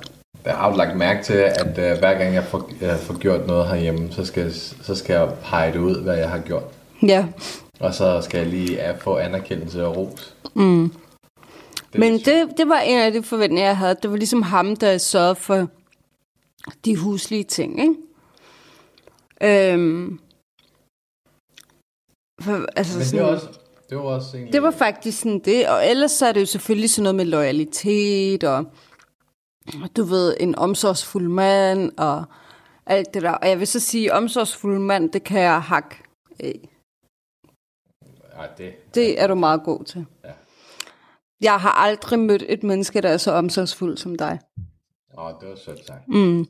[0.46, 3.48] jeg har jo lagt mærke til, at øh, hver gang jeg får, jeg får gjort
[3.48, 6.64] noget herhjemme, så skal, så skal jeg pege det ud, hvad jeg har gjort.
[7.08, 7.28] Ja,
[7.80, 10.36] Og så skal jeg lige få anerkendelse og ros.
[10.54, 10.94] mm.
[11.94, 13.96] Det Men det, det var en af de forventninger, jeg havde.
[14.04, 15.68] Det var ligesom ham, der sørgede for
[16.86, 17.96] de huslige ting, ikke?
[19.74, 20.20] Øhm,
[22.42, 23.48] for, altså Men det sådan, er også,
[23.90, 24.54] det var også egentlig...
[24.54, 25.70] det var faktisk sådan det.
[25.70, 28.66] Og ellers så er det jo selvfølgelig sådan noget med loyalitet, og
[29.98, 32.24] du ved, en omsorgsfuld mand, og
[32.86, 33.32] alt det der.
[33.32, 35.96] Og jeg vil så sige, omsorgsfuld mand, det kan jeg hakke.
[38.42, 38.74] Ej, det...
[38.96, 40.06] Det er du meget god til.
[40.26, 40.30] Ja.
[41.42, 44.40] Jeg har aldrig mødt et menneske, der er så omsorgsfuld som dig.
[45.18, 46.08] Åh, det var sødt sagt.
[46.08, 46.46] Mm.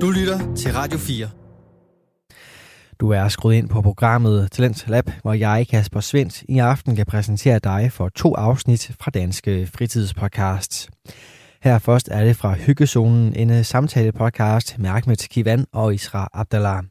[0.00, 1.28] Du lytter til Radio 4.
[3.00, 7.06] Du er skruet ind på programmet Talent Lab, hvor jeg, Kasper Svendt, i aften kan
[7.06, 10.90] præsentere dig for to afsnit fra Danske Fritidspodcast.
[11.62, 16.82] Her først er det fra Hyggezonen, en samtale-podcast med Ahmed Kivan og Isra Abdallah.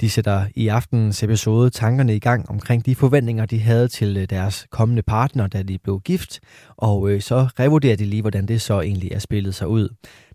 [0.00, 4.30] De sætter i aftenens episode tankerne i gang omkring de forventninger, de havde til øh,
[4.30, 6.40] deres kommende partner, da de blev gift,
[6.76, 9.88] og øh, så revurderer de lige, hvordan det så egentlig er spillet sig ud.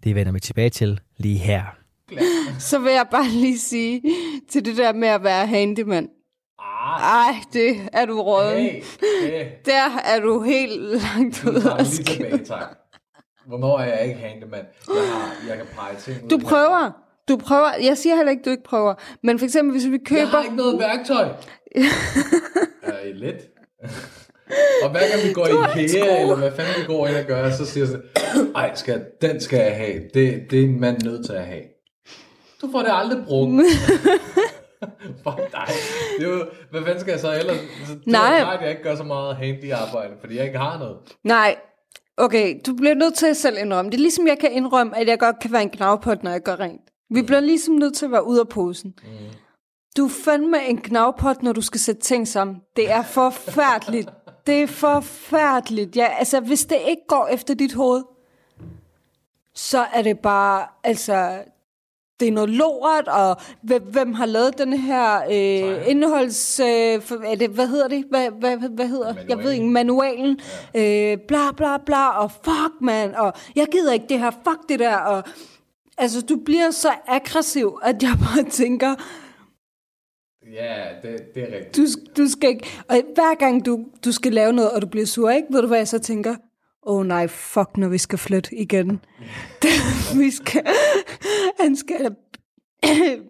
[0.04, 1.64] Det vender vi tilbage til lige her.
[2.60, 4.02] Så vil jeg bare lige sige
[4.50, 6.10] til det der med at være handyman.
[6.60, 8.64] Ah, Ej, det er du råden.
[8.66, 8.82] hey,
[9.22, 9.46] hey.
[9.66, 12.78] Der er du helt langt ud af vi lige tilbage, tak.
[13.46, 14.66] Hvornår er jeg ikke handyman?
[14.88, 16.30] Jeg, har, jeg kan pege ting ud.
[16.30, 17.05] Du prøver.
[17.28, 17.70] Du prøver.
[17.84, 18.94] Jeg siger heller ikke, du ikke prøver.
[19.24, 20.22] Men for eksempel, hvis vi køber...
[20.22, 21.24] Jeg har ikke noget værktøj.
[22.84, 23.42] er I lidt?
[24.84, 27.52] og hver gang vi går i IKEA, eller hvad fanden vi går ind og gør,
[27.52, 28.02] så siger jeg
[28.34, 30.02] sådan, ej, skal, den skal jeg have.
[30.14, 31.64] Det, det er en mand nødt til at have.
[32.62, 33.52] Du får det aldrig brugt.
[35.24, 35.68] Fuck dig.
[36.20, 37.58] Det er jo, hvad fanden skal jeg så ellers?
[37.88, 38.38] Det Nej.
[38.38, 40.98] er klart, at jeg ikke gør så meget handy arbejde, fordi jeg ikke har noget.
[41.24, 41.56] Nej.
[42.18, 43.92] Okay, du bliver nødt til at selv indrømme.
[43.92, 46.42] Det er ligesom, jeg kan indrømme, at jeg godt kan være en knavpot, når jeg
[46.42, 46.82] gør rent.
[47.10, 48.94] Vi bliver ligesom nødt til at være ude af posen.
[49.04, 49.10] Mm.
[49.98, 52.58] Du er fandme en knavpot, når du skal sætte ting sammen.
[52.76, 54.10] Det er forfærdeligt.
[54.48, 55.96] Det er forfærdeligt.
[55.96, 58.04] Ja, altså, hvis det ikke går efter dit hoved,
[59.56, 61.44] så er det bare, altså,
[62.20, 66.60] det er noget lort, og hvem, hvem har lavet den her øh, indholds...
[66.60, 68.06] Øh, for, er det, hvad hedder det?
[68.10, 69.14] Hvad, hvad, hvad, hedder?
[69.30, 70.40] Jeg ved ikke, manualen.
[70.74, 71.12] Ja.
[71.12, 74.80] Øh, bla, bla, bla, og fuck, man, og jeg gider ikke det her, fuck det
[74.80, 75.24] der, og...
[75.98, 78.96] Altså, du bliver så aggressiv, at jeg bare tænker,
[80.54, 81.78] Ja, det, det er rigtigt.
[81.78, 81.86] du,
[82.18, 82.68] du skal ikke...
[82.90, 85.48] Og hver gang du, du skal lave noget, og du bliver sur, ikke?
[85.52, 86.36] Ved du, hvad jeg så tænker?
[86.88, 89.02] Åh oh, nej, fuck, når vi skal flytte igen.
[90.22, 90.62] vi skal...
[91.60, 92.16] Han skal...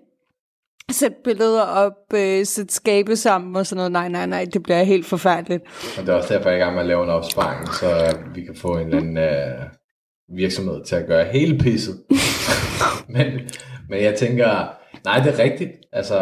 [0.92, 3.92] sætte billeder op, øh, sætte skabe sammen og sådan noget.
[3.92, 5.64] Nej, nej, nej, det bliver helt forfærdeligt.
[5.98, 8.18] Og det er også derfor, jeg er i gang med at lave en opsparing, så
[8.36, 9.66] vi kan få en eller anden øh,
[10.30, 11.96] virksomhed til at gøre hele pisset.
[13.16, 13.26] men,
[13.90, 14.68] men jeg tænker,
[15.06, 15.72] nej, det er rigtigt.
[15.92, 16.18] Altså,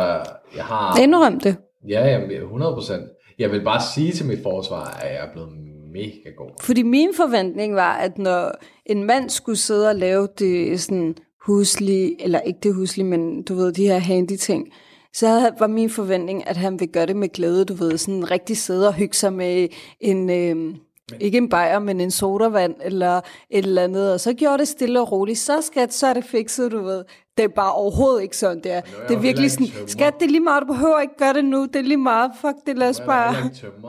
[0.55, 0.99] jeg har...
[1.01, 1.55] Indrøm det.
[1.89, 3.03] Ja, jamen, 100 procent.
[3.39, 5.49] Jeg vil bare sige til mit forsvar, at jeg er blevet
[5.93, 6.49] mega god.
[6.61, 8.51] Fordi min forventning var, at når
[8.85, 13.55] en mand skulle sidde og lave det sådan huslige, eller ikke det huslige, men du
[13.55, 14.67] ved, de her handy ting,
[15.13, 18.57] så var min forventning, at han ville gøre det med glæde, du ved, sådan rigtig
[18.57, 19.67] sidde og hygge sig med
[19.99, 20.75] en, øh,
[21.19, 25.01] ikke en bajer, men en sodavand, eller et eller andet, og så gjorde det stille
[25.01, 27.05] og roligt, så skat, så er det fikset, du ved.
[27.37, 28.77] Det er bare overhovedet ikke sådan, det er.
[28.77, 31.45] er Det er virkelig sådan, skat, det er lige meget, du behøver ikke gøre det
[31.45, 33.35] nu, det er lige meget, fuck det, lad os bare...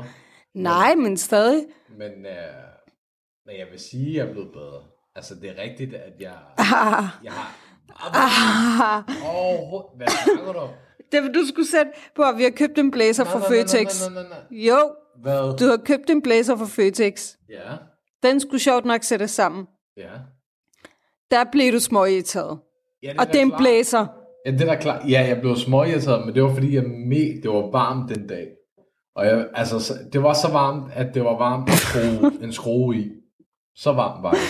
[0.55, 1.65] Nej, men stadig.
[1.99, 2.55] Men, øh,
[3.47, 4.83] men jeg vil sige, at jeg er blevet bedre.
[5.17, 7.55] Altså, det er rigtigt, at jeg, Ah, jeg har...
[7.99, 9.05] ah.
[9.35, 9.89] Overhovedet...
[9.97, 10.69] Hvad snakker du?
[11.13, 13.59] Det vil du skulle sætte på, at vi har købt en blazer fra Nej, nej,
[13.59, 14.01] nej, Føtex.
[14.11, 14.59] nej, nej, nej.
[14.61, 14.79] Jo,
[15.23, 15.57] Hvad?
[15.59, 17.35] du har købt en blazer fra Føtex.
[17.51, 17.73] Ja,
[18.23, 19.67] Den skulle sjovt nok sættes sammen.
[19.97, 20.09] ja.
[21.31, 22.59] Der blev du småirriteret.
[23.03, 23.59] ja Og da det er en klart.
[23.61, 24.07] blazer.
[24.47, 25.09] Ja, det er da klart.
[25.11, 28.47] Ja, jeg blev småirriteret, men det var fordi, jeg me, det var varmt den dag.
[29.17, 32.53] Og jeg, altså, så- det var så varmt, at det var varmt at skrue en
[32.53, 33.11] skrue i.
[33.77, 34.41] Så varmt var det.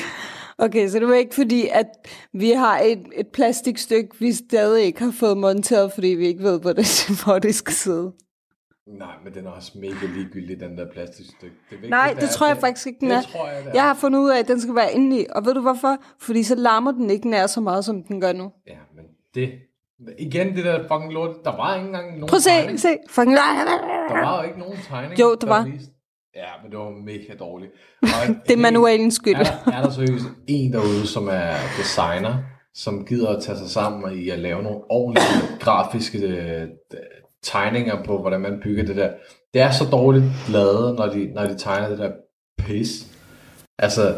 [0.59, 1.87] Okay, så det var ikke fordi, at
[2.33, 6.61] vi har et, et plastikstykke, vi stadig ikke har fået monteret, fordi vi ikke ved,
[6.61, 6.87] hvor det,
[7.25, 8.13] hvor det skal sidde.
[8.99, 11.55] Nej, men den er også mega ligegyldig, den der plastikstykke.
[11.55, 13.23] Det vigtigste Nej, det er, tror jeg at faktisk ikke, den det er.
[13.23, 13.73] tror jeg, det er.
[13.75, 15.27] Jeg har fundet ud af, at den skal være indeni.
[15.35, 15.97] Og ved du hvorfor?
[16.21, 18.53] Fordi så larmer den ikke nær så meget, som den gør nu.
[18.67, 19.53] Ja, men det...
[20.19, 21.37] Igen, det der fucking lort.
[21.45, 22.81] Der var ikke engang nogen Prøv at se, tegning.
[22.81, 22.97] se.
[23.11, 23.37] Fucking...
[23.37, 25.21] Der var jo ikke nogen tegning.
[25.21, 25.65] Jo, der var.
[25.65, 25.94] viste-
[26.37, 27.73] Ja, men det var mega dårligt.
[28.03, 29.35] Og Det er manualens skyld.
[29.35, 32.35] Er der, er der seriøst en derude, som er designer,
[32.75, 36.69] som gider at tage sig sammen i at lave nogle ordentlige grafiske øh,
[37.43, 39.11] tegninger på, hvordan man bygger det der.
[39.55, 42.11] Det er så dårligt lavet, når de, når de tegner det der
[42.59, 43.07] pis.
[43.79, 44.17] Altså,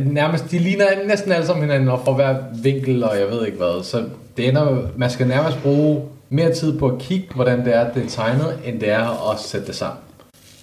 [0.00, 3.58] nærmest, de ligner næsten alle sammen hinanden, og fra hver vinkel, og jeg ved ikke
[3.58, 3.82] hvad.
[3.82, 7.92] Så det ender, man skal nærmest bruge mere tid på at kigge, hvordan det er,
[7.92, 10.03] det er tegnet, end det er at sætte det sammen.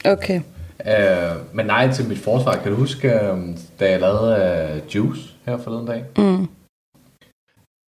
[0.06, 0.42] Okay.
[0.88, 3.38] Øh, men nej, til mit forsvar, kan du huske, øh,
[3.80, 6.04] da jeg lavede uh, Juice her forleden dag?
[6.18, 6.48] Mm.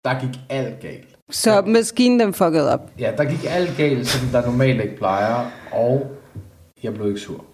[0.06, 1.08] Der gik alt galt.
[1.32, 2.90] Så maskinen den fuckede op.
[3.00, 6.12] Ja, der gik alt galt, som der normalt ikke plejer, og
[6.84, 7.46] jeg blev ikke sur.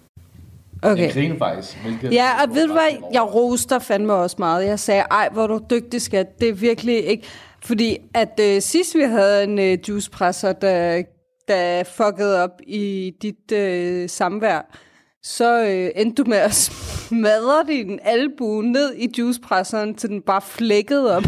[0.83, 1.13] Jeg Okay.
[1.13, 1.77] griner faktisk.
[1.77, 4.65] Hvilket Ja, og ved du hvad, jeg roster fandme også meget.
[4.65, 6.39] Jeg sagde, ej, hvor du dygtig, skat.
[6.39, 7.23] Det er virkelig ikke...
[7.63, 11.03] Fordi at øh, sidst vi havde en øh, juicepresser, der,
[11.47, 14.61] der fuckede op i dit øh, samvær,
[15.23, 16.53] så øh, endte du med at
[17.07, 21.23] smadre din albu ned i juicepresseren, til den bare flækkede op.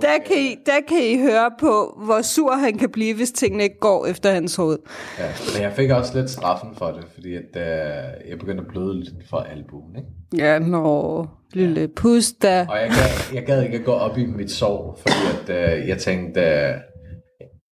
[0.00, 3.62] Der, kan I, der kan I høre på, hvor sur han kan blive, hvis tingene
[3.62, 4.78] ikke går efter hans hoved.
[5.18, 8.68] Ja, men jeg fik også lidt straffen for det, fordi at, uh, jeg begyndte at
[8.68, 10.46] bløde lidt for albuen, ikke?
[10.46, 12.66] Ja, nå, lille pus da.
[12.68, 15.88] Og jeg gad, jeg gad ikke at gå op i mit sår, fordi at, uh,
[15.88, 16.95] jeg tænkte, uh,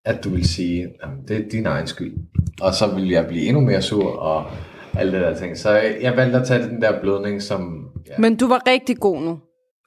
[0.04, 2.14] at du ville sige, at det er din egen skyld.
[2.60, 4.50] Og så vil jeg blive endnu mere sur og
[4.96, 5.58] alt det der ting.
[5.58, 7.90] Så jeg, jeg valgte at tage den der blødning, som...
[8.08, 9.38] Ja, Men du var rigtig god nu.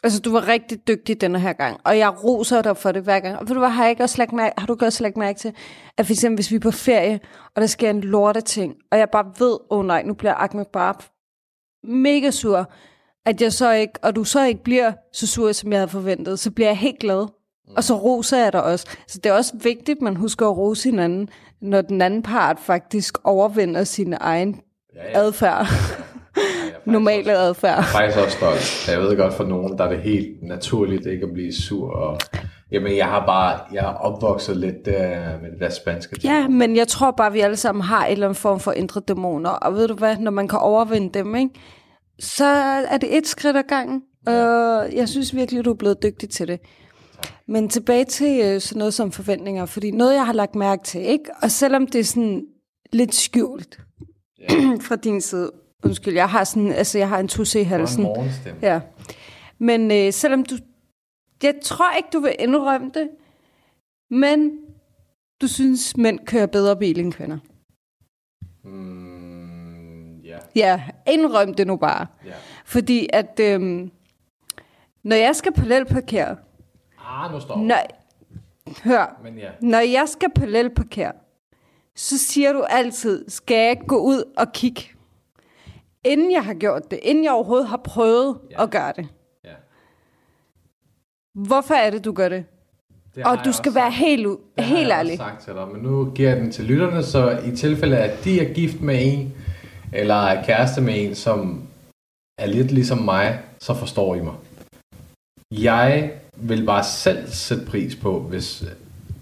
[0.03, 1.79] Altså, du var rigtig dygtig denne her gang.
[1.83, 3.39] Og jeg roser dig for det hver gang.
[3.39, 5.17] Og ved du hvad, har, jeg ikke også lagt mærke, har du ikke også lagt
[5.17, 5.53] mærke til,
[5.97, 7.19] at for eksempel, hvis vi er på ferie,
[7.55, 10.33] og der sker en lorte ting, og jeg bare ved, åh oh nej, nu bliver
[10.33, 10.93] Ahmed bare
[11.83, 12.71] mega sur,
[13.25, 16.39] at jeg så ikke, og du så ikke bliver så sur, som jeg havde forventet,
[16.39, 17.27] så bliver jeg helt glad.
[17.75, 18.85] Og så roser jeg dig også.
[19.07, 21.29] Så det er også vigtigt, at man husker at rose hinanden,
[21.61, 24.61] når den anden part faktisk overvinder sin egen
[24.95, 25.57] ja, ja, adfærd.
[25.57, 27.83] jeg er faktisk Normale adfærd.
[27.83, 28.87] faktisk også stolt.
[28.87, 31.89] Jeg ved godt, for nogen, der er det helt naturligt ikke at blive sur.
[31.89, 32.19] Og,
[32.71, 34.93] jamen, jeg har bare jeg er opvokset lidt uh,
[35.41, 36.19] med det der spanske.
[36.19, 36.33] ting.
[36.33, 39.01] Ja, men jeg tror bare, vi alle sammen har en eller anden form for indre
[39.07, 39.49] dæmoner.
[39.49, 41.53] Og ved du hvad, når man kan overvinde dem, ikke,
[42.19, 42.45] så
[42.89, 44.01] er det et skridt ad gangen.
[44.27, 46.59] Og jeg synes virkelig, du er blevet dygtig til det.
[47.45, 51.01] Men tilbage til øh, sådan noget som forventninger, fordi noget, jeg har lagt mærke til,
[51.01, 51.29] ikke?
[51.41, 52.45] og selvom det er sådan
[52.93, 53.79] lidt skjult
[54.87, 55.51] fra din side,
[55.83, 58.07] undskyld, jeg har sådan, altså jeg har en tusse i en halsen.
[58.61, 58.79] Ja.
[59.59, 60.55] Men øh, selvom du...
[61.43, 63.09] Jeg tror ikke, du vil indrømme det,
[64.09, 64.51] men
[65.41, 67.37] du synes, mænd kører bedre bil end kvinder.
[68.63, 72.07] Mm, ja, Ja, indrøm det nu bare.
[72.25, 72.31] ja.
[72.65, 73.91] Fordi at, øhm,
[75.03, 76.37] når jeg skal parallelparkere,
[77.07, 77.77] Ah, nu står når,
[78.83, 81.11] hør, Men ja, når jeg skal parallelparkere,
[81.95, 84.81] så siger du altid, skal jeg ikke gå ud og kigge?
[86.05, 88.63] Inden jeg har gjort det, inden jeg overhovedet har prøvet Ja.
[88.63, 89.07] at gøre det.
[89.43, 89.53] ja.
[91.35, 92.45] Hvorfor er det, du gør det?
[93.15, 93.95] Det Og du skal være sagt.
[93.95, 95.11] helt, u- Det helt ærlig.
[95.11, 98.07] også sagt til dig, men nu giver jeg den til lytterne, så i tilfælde af,
[98.11, 99.33] at de er gift med en,
[99.93, 101.67] eller er kæreste med en, som
[102.37, 104.33] er lidt ligesom mig, så forstår I mig.
[105.51, 108.63] Jeg vil bare selv sætte pris på, hvis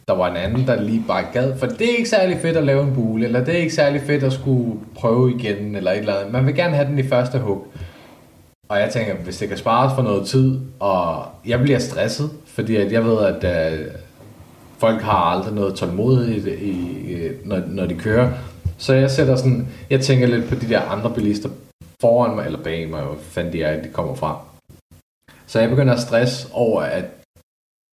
[0.07, 1.57] der var en anden, der lige bare gad.
[1.57, 4.01] For det er ikke særlig fedt at lave en bule, eller det er ikke særlig
[4.01, 6.33] fedt at skulle prøve igen, eller et eller andet.
[6.33, 7.67] Man vil gerne have den i første hug.
[8.69, 12.75] Og jeg tænker, hvis det kan spares for noget tid, og jeg bliver stresset, fordi
[12.75, 13.85] at jeg ved, at øh,
[14.77, 18.31] folk har aldrig noget tålmodighed, i, i, når, når de kører.
[18.77, 21.49] Så jeg sætter sådan, jeg tænker lidt på de der andre bilister
[22.01, 24.39] foran mig, eller bag mig, hvor fanden de er, de kommer fra.
[25.47, 27.05] Så jeg begynder at stresse over, at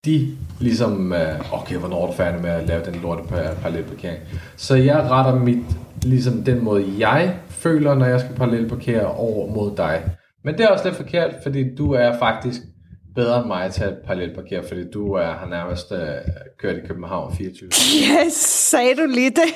[0.06, 3.24] de ligesom, øh, okay, hvornår er du færdig med at lave den lorte
[3.64, 4.20] parallelparkering?
[4.56, 5.66] Så jeg retter mit,
[6.04, 10.04] ligesom den måde, jeg føler, når jeg skal parallelparkere over mod dig.
[10.44, 12.62] Men det er også lidt forkert, fordi du er faktisk
[13.16, 16.00] bedre end mig til at parallelparkere, fordi du er, har nærmest øh,
[16.58, 17.70] kørt i København 24.
[18.26, 19.54] Yes, sagde du lige det?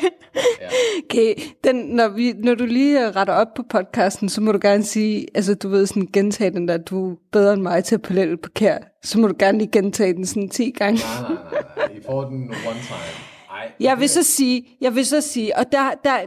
[0.62, 0.68] Ja.
[1.10, 4.84] Okay, den, når, vi, når du lige retter op på podcasten, så må du gerne
[4.84, 8.02] sige, altså du ved sådan gentage den der, du er bedre end mig til at
[8.02, 8.80] parallelt parkere.
[9.04, 11.00] Så må du gerne lige gentage den sådan 10 gange.
[11.22, 11.98] Nej, nej, nej, nej.
[11.98, 13.00] I får den one time.
[13.52, 16.18] Ej, Jeg vil så sige, jeg vil så sige, og der, der,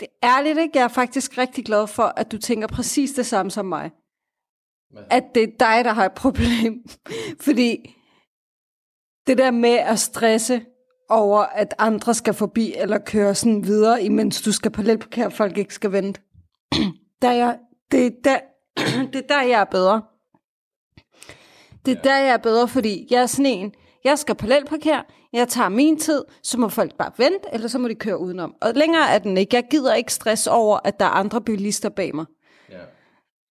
[0.00, 3.26] det er ærligt ikke, jeg er faktisk rigtig glad for, at du tænker præcis det
[3.26, 3.90] samme som mig.
[5.10, 6.84] At det er dig, der har et problem.
[7.46, 7.96] Fordi
[9.26, 10.62] det der med at stresse
[11.08, 15.74] over, at andre skal forbi eller køre sådan videre, imens du skal parallelparkere, folk ikke
[15.74, 16.20] skal vente.
[17.22, 17.58] der er jeg,
[17.90, 18.38] det, er der,
[19.12, 20.02] det er der, jeg er bedre.
[21.86, 25.48] Det er der, jeg er bedre, fordi jeg er sådan en, jeg skal parallelparkere, jeg
[25.48, 28.54] tager min tid, så må folk bare vente, eller så må de køre udenom.
[28.62, 29.56] Og længere er den ikke.
[29.56, 32.26] Jeg gider ikke stress over, at der er andre bilister bag mig.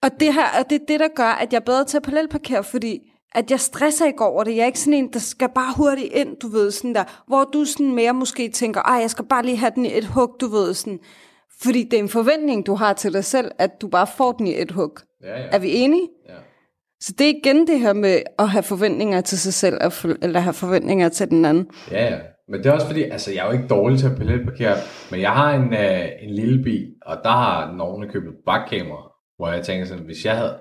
[0.06, 2.04] Og det her og det er det, der gør, at jeg er bedre til at
[2.04, 3.00] parallelparkere, fordi
[3.36, 4.56] at jeg stresser ikke over det.
[4.56, 7.24] Jeg er ikke sådan en, der skal bare hurtigt ind, du ved, sådan der.
[7.28, 10.06] Hvor du sådan mere måske tænker, ej, jeg skal bare lige have den i et
[10.06, 11.00] hug, du ved, sådan.
[11.62, 14.48] Fordi det er en forventning, du har til dig selv, at du bare får den
[14.48, 14.98] i et hug.
[15.24, 15.48] Ja, ja.
[15.52, 16.10] Er vi enige?
[16.30, 16.34] ja.
[17.00, 19.78] Så det er igen det her med at have forventninger til sig selv,
[20.22, 21.68] eller have forventninger til den anden.
[21.92, 22.20] Ja, ja.
[22.48, 24.76] Men det er også fordi, altså jeg er jo ikke dårlig til at parallelparkere,
[25.12, 29.50] men jeg har en, øh, en lille bil, og der har nogen købt bakkamera, hvor
[29.52, 30.60] jeg tænker sådan, hvis jeg havde,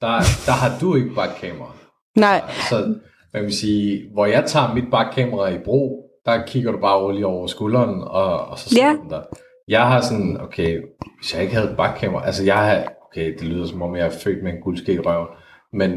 [0.00, 0.08] der,
[0.46, 1.72] der har du ikke bakkamera.
[2.16, 2.94] Nej, Så
[3.34, 7.26] man vil sige, hvor jeg tager mit bakkamera i brug, der kigger du bare lige
[7.26, 8.92] over skulderen, og, og så sidder Ja.
[9.02, 9.22] den der.
[9.68, 10.80] Jeg har sådan, okay,
[11.18, 14.06] hvis jeg ikke havde et bakkamera, altså jeg har, okay, det lyder som om jeg
[14.06, 15.28] er født med en guldske i røven,
[15.72, 15.90] men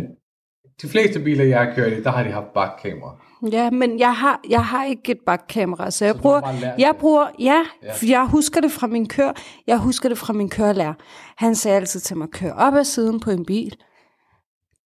[0.81, 3.15] de fleste biler, jeg har kørt i, der har de haft bakkamera.
[3.51, 6.39] Ja, men jeg har, jeg har ikke et bakkamera, så jeg har bruger,
[6.77, 7.93] jeg bruger, ja, Ja.
[8.09, 9.31] jeg husker det fra min kør,
[9.67, 10.93] jeg husker det fra min kørelærer.
[11.37, 13.75] Han sagde altid til mig, kør op ad siden på en bil,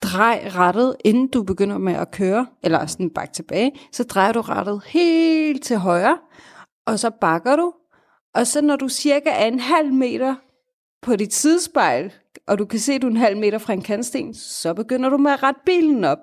[0.01, 4.41] drej rettet, inden du begynder med at køre, eller sådan bak tilbage, så drejer du
[4.41, 6.17] rettet helt til højre,
[6.85, 7.73] og så bakker du,
[8.35, 10.35] og så når du cirka er en halv meter
[11.01, 12.13] på dit sidespejl,
[12.47, 15.09] og du kan se, at du er en halv meter fra en kantsten, så begynder
[15.09, 16.17] du med at rette bilen op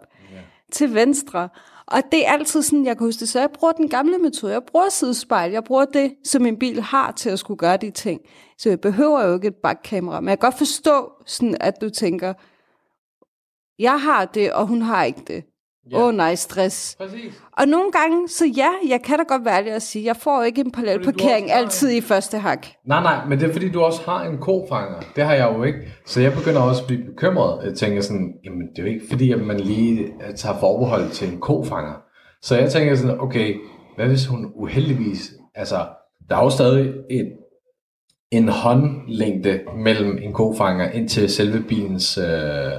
[0.72, 1.48] til venstre.
[1.90, 3.28] Og det er altid sådan, jeg kan huske det.
[3.28, 4.52] Så jeg bruger den gamle metode.
[4.52, 5.52] Jeg bruger sidespejl.
[5.52, 8.20] Jeg bruger det, som en bil har til at skulle gøre de ting.
[8.58, 10.20] Så jeg behøver jo ikke et bakkamera.
[10.20, 12.34] Men jeg kan godt forstå, sådan, at du tænker,
[13.78, 15.44] jeg har det, og hun har ikke det.
[15.86, 16.06] Åh Ja.
[16.06, 16.96] oh, nej, stress.
[16.98, 17.42] Præcis.
[17.58, 20.42] Og nogle gange, så ja, jeg kan da godt være ærlig at sige, jeg får
[20.42, 22.66] ikke en parallelparkering altid i første hak.
[22.86, 25.00] Nej, nej, men det er fordi, du også har en kofanger.
[25.16, 25.78] Det har jeg jo ikke.
[26.06, 27.64] Så jeg begynder også at blive bekymret.
[27.64, 31.10] Jeg tænker sådan, jamen det er jo ikke fordi, at man lige øh, tager forbehold
[31.10, 31.94] til en kofanger.
[32.42, 33.54] Så jeg tænker sådan, okay,
[33.96, 35.86] hvad hvis hun uheldigvis, altså,
[36.28, 37.32] der er jo stadig et,
[38.30, 42.72] en håndlængde mellem en kofanger ind til selve bilens øh,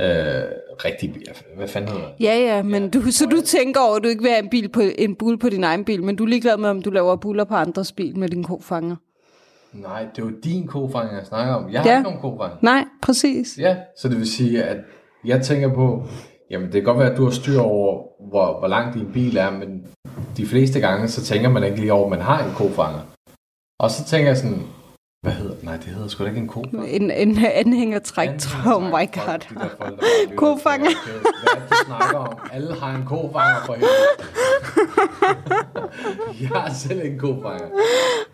[0.00, 0.42] øh,
[0.84, 1.28] rigtige bil.
[1.56, 2.24] Hvad fanden hedder det?
[2.24, 2.88] Ja, ja, men Ja.
[2.88, 5.38] du, så du tænker over, at du ikke vil have en, bil på, en bul
[5.38, 7.92] på din egen bil, men du er ligeglad med, om du laver buller på andres
[7.92, 8.96] bil med din kofanger.
[9.72, 11.72] Nej, det er jo din kofanger, jeg snakker om.
[11.72, 11.96] Jeg har Ja.
[11.98, 12.56] ikke nogen kofanger.
[12.62, 13.58] Nej, præcis.
[13.58, 14.76] Ja, så det vil sige, at
[15.24, 16.02] jeg tænker på,
[16.50, 19.36] jamen det kan godt være, at du har styr over, hvor, hvor lang din bil
[19.36, 19.86] er, men
[20.36, 23.00] de fleste gange, så tænker man ikke lige over, at man har en kofanger.
[23.80, 24.62] Og så tænker jeg sådan,
[25.22, 26.84] hvad hedder Nej, det hedder sgu da ikke en kofanger.
[26.84, 28.28] En, en anhængertræk.
[28.66, 29.38] Oh my god.
[29.48, 30.90] de der folk, der Kofanger.
[31.04, 32.38] Hvad er det, du snakker om?
[32.52, 33.92] Alle har en kofanger for helvede.
[36.40, 37.66] jeg har selv en kofanger.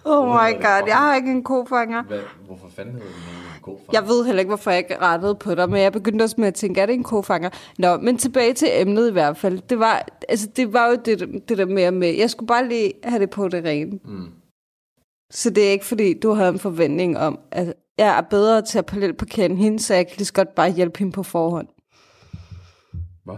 [0.05, 2.03] Oh my det god, jeg har ikke en kofanger.
[2.03, 3.91] Hvad, hvorfor fanden hedder den en kofanger?
[3.93, 6.49] Jeg ved heller ikke, hvorfor jeg ikke rettede på dig, men jeg begyndte også med
[6.49, 7.51] at tænke, er det en kofanger?
[7.79, 9.59] Nå, men tilbage til emnet i hvert fald.
[9.71, 12.93] Det var, altså, det var jo det, det der med, med, jeg skulle bare lige
[13.05, 13.99] have det på det rene.
[14.05, 14.29] Mm.
[15.31, 18.79] Så det er ikke, fordi du havde en forventning om, at jeg er bedre til
[18.79, 21.69] at parallelparkere end hende, så jeg kan lige så godt bare hjælpe hende på forhånd.
[23.25, 23.37] Hvad?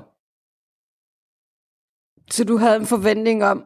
[2.31, 3.65] Så du havde en forventning om,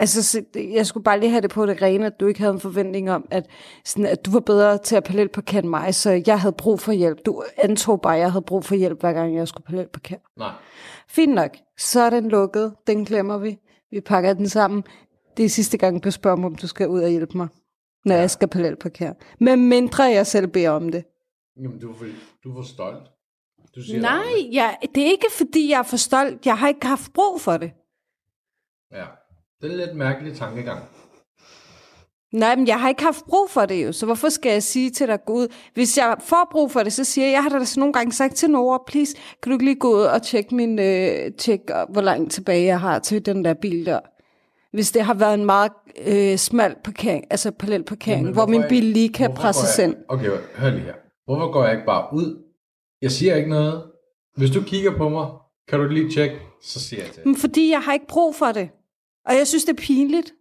[0.00, 2.54] altså så- jeg skulle bare lige have det på det rene, at du ikke havde
[2.54, 3.46] en forventning om, at,
[3.84, 6.92] sådan, at du var bedre til at parallelparkere end mig, så jeg havde brug for
[6.92, 7.18] hjælp.
[7.26, 10.18] Du antog bare, at jeg havde brug for hjælp, hver gang jeg skulle parallelparkere.
[10.36, 10.52] Nej.
[11.08, 13.58] Fint nok, så er den lukket, den glemmer vi.
[13.90, 14.84] Vi pakker den sammen.
[15.36, 17.48] Det er sidste gang, du spørger mig, om du skal ud og hjælpe mig,
[18.04, 18.20] når ja.
[18.20, 19.14] jeg skal parallelparkere.
[19.40, 21.04] Men mindre jeg selv beder om det.
[21.56, 22.06] Jamen, du er for,
[22.44, 23.10] du er for stolt.
[23.76, 26.46] Du siger Nej, jeg, det er ikke fordi, jeg er for stolt.
[26.46, 27.72] Jeg har ikke haft brug for det.
[28.92, 29.04] Ja.
[29.60, 30.80] Det er en lidt mærkelig tankegang.
[32.32, 34.90] Nej, men jeg har ikke haft brug for det jo, så hvorfor skal jeg sige
[34.90, 35.48] til dig, gå ud?
[35.74, 38.12] Hvis jeg får brug for det, så siger jeg, jeg har da så nogle gange
[38.12, 41.60] sagt til Nora, please, kan du ikke lige gå ud og tjekke min, øh, tjek,
[41.88, 44.00] hvor langt tilbage jeg har til den der bil der?
[44.76, 45.72] Hvis det har været en meget
[46.06, 49.30] øh, smal parkering, altså parallel parkering, Jamen, hvor min bil lige kan
[49.78, 49.96] jeg, ind.
[50.08, 50.94] Okay, hør lige her.
[51.24, 52.42] Hvorfor går jeg ikke bare ud?
[53.02, 53.82] Jeg siger ikke noget.
[54.36, 55.26] Hvis du kigger på mig,
[55.68, 57.22] kan du lige tjekke, så siger jeg til.
[57.26, 58.68] Men fordi jeg har ikke brug for det.
[59.26, 60.32] Og jeg synes, det er pinligt,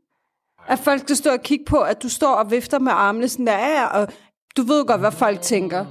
[0.68, 3.48] at folk skal stå og kigge på, at du står og vifter med armene sådan
[3.48, 4.08] der, og
[4.58, 5.86] du ved godt, hvad folk tænker.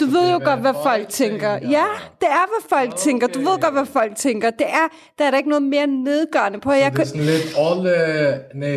[0.00, 1.50] Du Så ved jo godt, hvad folk tænker.
[1.52, 1.86] Ja,
[2.20, 3.26] det er, hvad folk tænker.
[3.26, 3.62] Du ved Okay.
[3.62, 4.50] godt, hvad folk tænker.
[4.50, 4.88] Det er,
[5.18, 6.72] der er der ikke noget mere nedgørende på.
[6.72, 7.78] Jeg Det er sådan lidt all...
[7.78, 8.76] Uh, nej,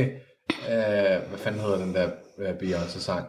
[0.50, 2.06] uh, hvad fanden hedder den der
[2.38, 3.26] uh, Beyoncé-sang?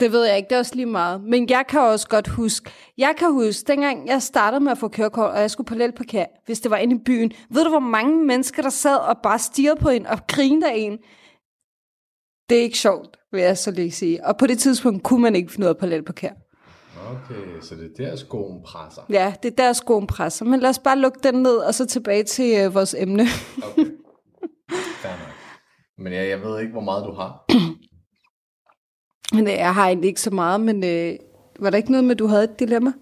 [0.00, 1.20] det ved jeg ikke, det er også lige meget.
[1.24, 4.88] Men jeg kan også godt huske, jeg kan huske, dengang jeg startede med at få
[4.88, 7.32] kørekort, og jeg skulle parallelparkere, hvis det var inde i byen.
[7.50, 10.74] Ved du, hvor mange mennesker, der sad og bare stirrede på en og grinede af
[10.76, 10.98] en?
[12.48, 14.26] Det er ikke sjovt, vil jeg så lige sige.
[14.26, 16.32] Og på det tidspunkt kunne man ikke finde ud af parallelparkere.
[17.08, 19.02] Okay, så det er der skoen presser.
[19.10, 20.44] Ja, det er der skoen presser.
[20.44, 23.22] Men lad os bare lukke den ned, og så tilbage til øh, vores emne.
[23.62, 23.84] Okay.
[25.02, 25.34] Fair nok.
[25.98, 27.44] Men jeg, jeg ved ikke, hvor meget du har.
[29.34, 31.14] Men øh, jeg har egentlig ikke så meget, men øh,
[31.60, 32.92] var der ikke noget med, at du havde et dilemma?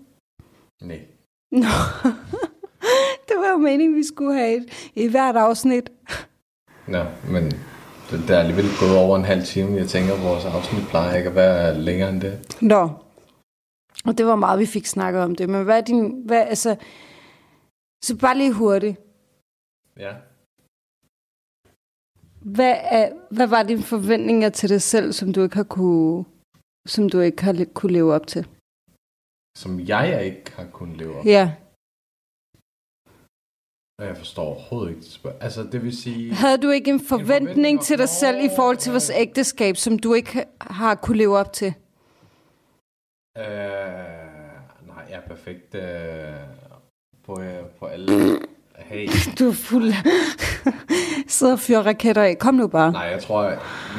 [0.82, 1.00] Nej.
[1.52, 1.59] Nå,
[3.28, 5.90] det var jo meningen, vi skulle have et i hvert afsnit.
[6.88, 7.44] Nå, men
[8.11, 9.76] det, der er alligevel gået over en halv time.
[9.76, 12.57] Jeg tænker, at vores afsnit plejer ikke at være længere end det.
[12.61, 12.90] Nå,
[14.09, 15.48] og det var meget, vi fik snakket om det.
[15.48, 16.22] Men hvad er din...
[16.26, 16.76] Hvad, altså,
[18.04, 18.96] så bare lige hurtigt.
[19.96, 20.12] Ja.
[22.57, 26.24] Hvad, er, hvad var dine forventninger til dig selv, som du ikke har kunne,
[26.88, 28.42] som du ikke har kunne leve op til?
[29.59, 31.24] Som jeg ikke har kunnet leve op.
[31.26, 31.44] Ja.
[33.98, 35.42] Og Jeg forstår overhovedet ikke spørgsmål.
[35.42, 36.34] Altså, det vil sige...
[36.34, 39.20] Havde du ikke en forventning forventning om- til dig selv i forhold til vores ja.
[39.20, 41.74] ægteskab, som du ikke har kunne leve op til?
[43.39, 45.82] Øh, nej, jeg er perfekt øh,
[47.26, 48.39] på, øh, på alle...
[48.76, 49.09] Hey.
[49.39, 49.93] Du er fuld.
[51.28, 52.39] Sidder og fyrer raketter af.
[52.39, 52.93] Kom nu bare.
[52.93, 53.59] Nej, jeg tror, jeg,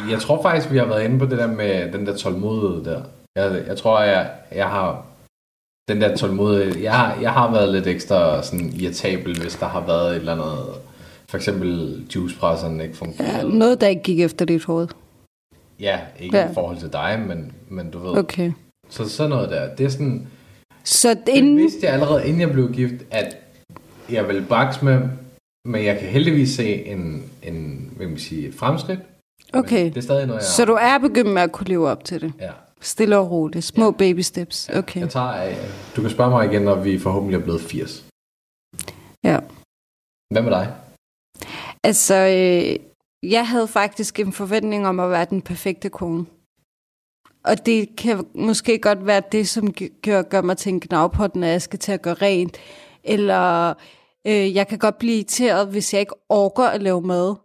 [0.10, 3.02] jeg tror faktisk, vi har været inde på det der med den der tålmodighed der.
[3.36, 5.06] Jeg, jeg tror, jeg, jeg har
[5.88, 6.78] den der tålmodighed.
[6.82, 10.32] Jeg har, jeg har været lidt ekstra sådan irritabel, hvis der har været et eller
[10.32, 10.66] andet...
[11.30, 13.38] For eksempel juicepresseren ikke fungerer.
[13.38, 14.88] Ja, noget, der ikke gik efter dit hoved.
[15.80, 16.52] Ja, ikke Ja.
[16.52, 18.18] i forhold til dig, men, men du ved.
[18.18, 18.52] Okay.
[18.90, 19.76] Så sådan noget der.
[19.76, 20.28] Det er sådan...
[20.84, 21.58] Så Det inden...
[21.58, 23.38] vidste jeg allerede, inden jeg blev gift, at
[24.10, 25.02] jeg ville bakse med,
[25.66, 29.00] men jeg kan heldigvis se en, en hvad man sige, et fremskridt.
[29.54, 29.86] Okay.
[29.86, 30.48] Det er stadig noget, jeg...
[30.48, 32.34] Så du er begyndt med at kunne leve op til det?
[32.40, 32.52] Ja.
[32.82, 33.66] Stille og roligt.
[33.66, 34.70] Små baby steps.
[34.70, 35.00] Okay.
[35.00, 35.56] Jeg tager,
[35.96, 38.06] du kan spørge mig igen, når vi forhåbentlig er blevet 80.
[39.24, 39.40] Ja.
[40.34, 40.74] Hvad med dig?
[41.84, 42.76] Altså, øh,
[43.32, 46.26] jeg havde faktisk en forventning om at være den perfekte kone.
[47.48, 51.48] Og det kan måske godt være det, som gør, gør mig til en knavpot, når
[51.48, 52.58] jeg skal til at gøre rent.
[53.04, 53.74] Eller
[54.28, 57.36] øh, jeg kan godt blive irriteret, hvis jeg ikke orker at lave mad.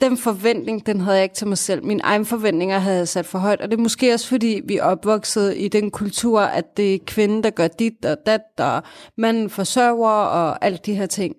[0.00, 1.84] Den forventning, den havde jeg ikke til mig selv.
[1.84, 3.60] Mine egne forventninger havde jeg sat for højt.
[3.60, 6.98] Og det er måske også, fordi vi er opvokset i den kultur, at det er
[7.06, 8.82] kvinden, der gør dit og dat, og
[9.16, 11.36] manden forsørger og alt de her ting.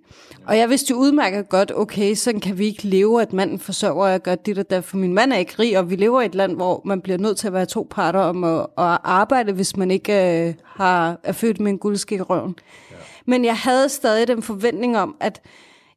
[0.48, 4.14] Og jeg vidste jo udmærket godt, okay, sådan kan vi ikke leve, at manden forsørger
[4.14, 6.26] og gør dit og dat, for min mand er ikke rig, og vi lever i
[6.26, 9.54] et land, hvor man bliver nødt til at være to parter om at, at arbejde,
[9.54, 12.56] hvis man ikke øh, har, er født med en guldskik i røven.
[12.92, 12.96] Ja.
[13.26, 15.42] Men jeg havde stadig den forventning om, at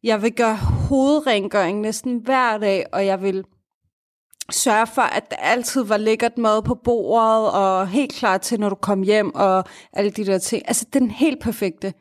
[0.03, 3.45] jeg vil gøre hovedrengøring næsten hver dag, og jeg vil
[4.51, 8.69] sørge for, at der altid var lækkert mad på bordet, og helt klar til, når
[8.69, 10.63] du kom hjem, og alle de der ting.
[10.67, 11.93] Altså, den helt perfekte.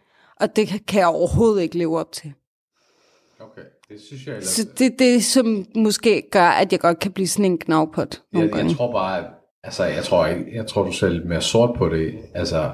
[0.42, 2.34] Og det kan jeg overhovedet ikke leve op til.
[3.40, 4.50] Okay, det synes jeg ellers...
[4.50, 8.22] Så det er det, som måske gør, at jeg godt kan blive sådan en knavpot
[8.32, 8.70] nogle jeg, gange.
[8.70, 9.26] jeg tror bare, at,
[9.64, 12.20] altså, jeg tror, jeg, jeg tror, du ser lidt mere sort på det.
[12.34, 12.72] Altså,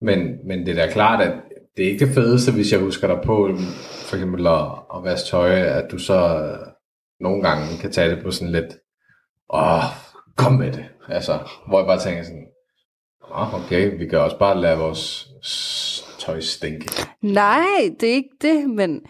[0.00, 1.32] men, men det er da klart, at
[1.76, 3.50] det er ikke det fedeste, hvis jeg husker dig på,
[4.08, 6.50] for eksempel at, at vaske tøj, at du så
[7.20, 8.76] nogle gange kan tage det på sådan lidt,
[9.54, 9.82] åh,
[10.36, 10.84] kom med det.
[11.08, 12.46] Altså, hvor jeg bare tænker sådan,
[13.30, 15.28] okay, vi kan også bare lade vores
[16.18, 17.06] s- tøjstink.
[17.22, 19.00] Nej, det er ikke det, men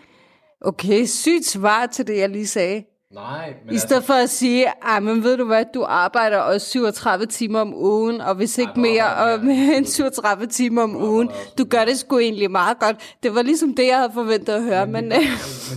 [0.61, 2.83] okay, sygt svar til det, jeg lige sagde.
[3.15, 6.67] Nej, men I stedet for at sige, ah, men ved du hvad, du arbejder også
[6.71, 11.29] 37 timer om ugen, og hvis ikke Ej, mere mere end 37 timer om ugen.
[11.59, 12.97] Du gør det sgu egentlig meget godt.
[13.23, 15.19] Det var ligesom det, jeg havde forventet at høre, men, men, øh,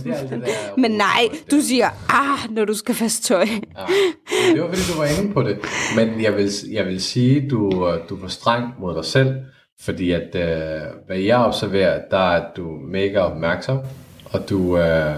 [0.04, 0.76] men det alt det der...
[0.82, 3.38] men nej, du siger, ah, når du skal fast tøj.
[3.38, 5.58] Ja, det var fordi, du var inde på det.
[5.96, 9.34] Men jeg vil, jeg vil sige, du, øh, du var streng mod dig selv,
[9.82, 13.78] fordi at, øh, hvad jeg observerer, der er, at du er mega opmærksom,
[14.24, 15.14] og du øh,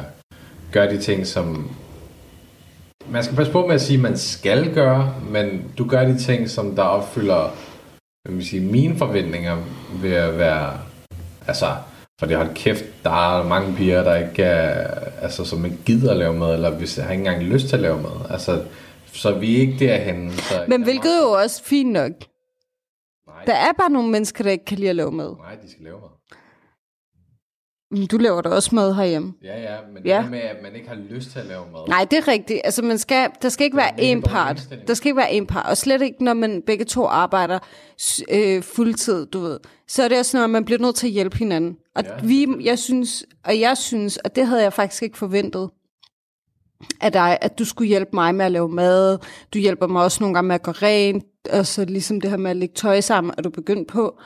[0.72, 1.70] gør de ting, som...
[3.08, 6.18] Man skal passe på med at sige, at man skal gøre, men du gør de
[6.18, 7.54] ting, som der opfylder
[8.24, 9.56] hvad vil sige, mine forventninger
[10.02, 10.72] ved at være...
[11.46, 11.66] Altså,
[12.20, 16.10] for det hold kæft, der er mange piger, der ikke er, altså, som ikke gider
[16.10, 18.30] at lave mad, eller hvis har ikke engang lyst til at lave mad.
[18.30, 18.62] Altså,
[19.12, 20.32] så vi er ikke derhenne.
[20.32, 22.12] Så Men hvilket jo også fint nok.
[23.46, 25.36] Nej, Der er bare nogle mennesker, der ikke kan lide at lave mad.
[25.36, 26.08] nej, de skal lave mad.
[27.90, 29.32] Men Du laver da også mad herhjemme.
[29.42, 30.20] Ja, ja, men Ja.
[30.22, 31.88] det med, at man ikke har lyst til at lave mad.
[31.88, 32.60] Nej, det er rigtigt.
[32.64, 34.68] Altså, man skal, der skal ikke være en part.
[34.86, 35.66] Der skal ikke være én part.
[35.66, 37.58] Og slet ikke, når man begge to arbejder
[38.32, 39.58] øh, fuldtid, du ved.
[39.88, 41.76] Så er det også at man bliver nødt til at hjælpe hinanden.
[41.94, 45.70] Og Ja, vi, jeg synes, og jeg synes, og det havde jeg faktisk ikke forventet
[47.00, 49.18] af dig, at du skulle hjælpe mig med at lave mad.
[49.54, 51.24] Du hjælper mig også nogle gange med at gå rent.
[51.52, 54.18] Og så ligesom det her med at lægge tøj sammen, er du begyndt på.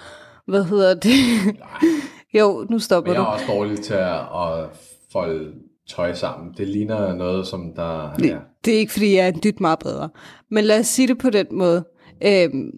[0.47, 1.13] Hvad hedder det?
[2.39, 3.31] jo, nu stopper Men jeg du.
[3.31, 4.69] er også dårlig til at, at
[5.13, 5.53] folde
[5.89, 6.55] tøj sammen.
[6.57, 8.03] Det ligner noget, som der...
[8.23, 10.09] Ja, Det, det er ikke, fordi jeg er en dyt meget bedre.
[10.51, 11.85] Men lad os sige det på den måde.
[12.25, 12.71] Øhm,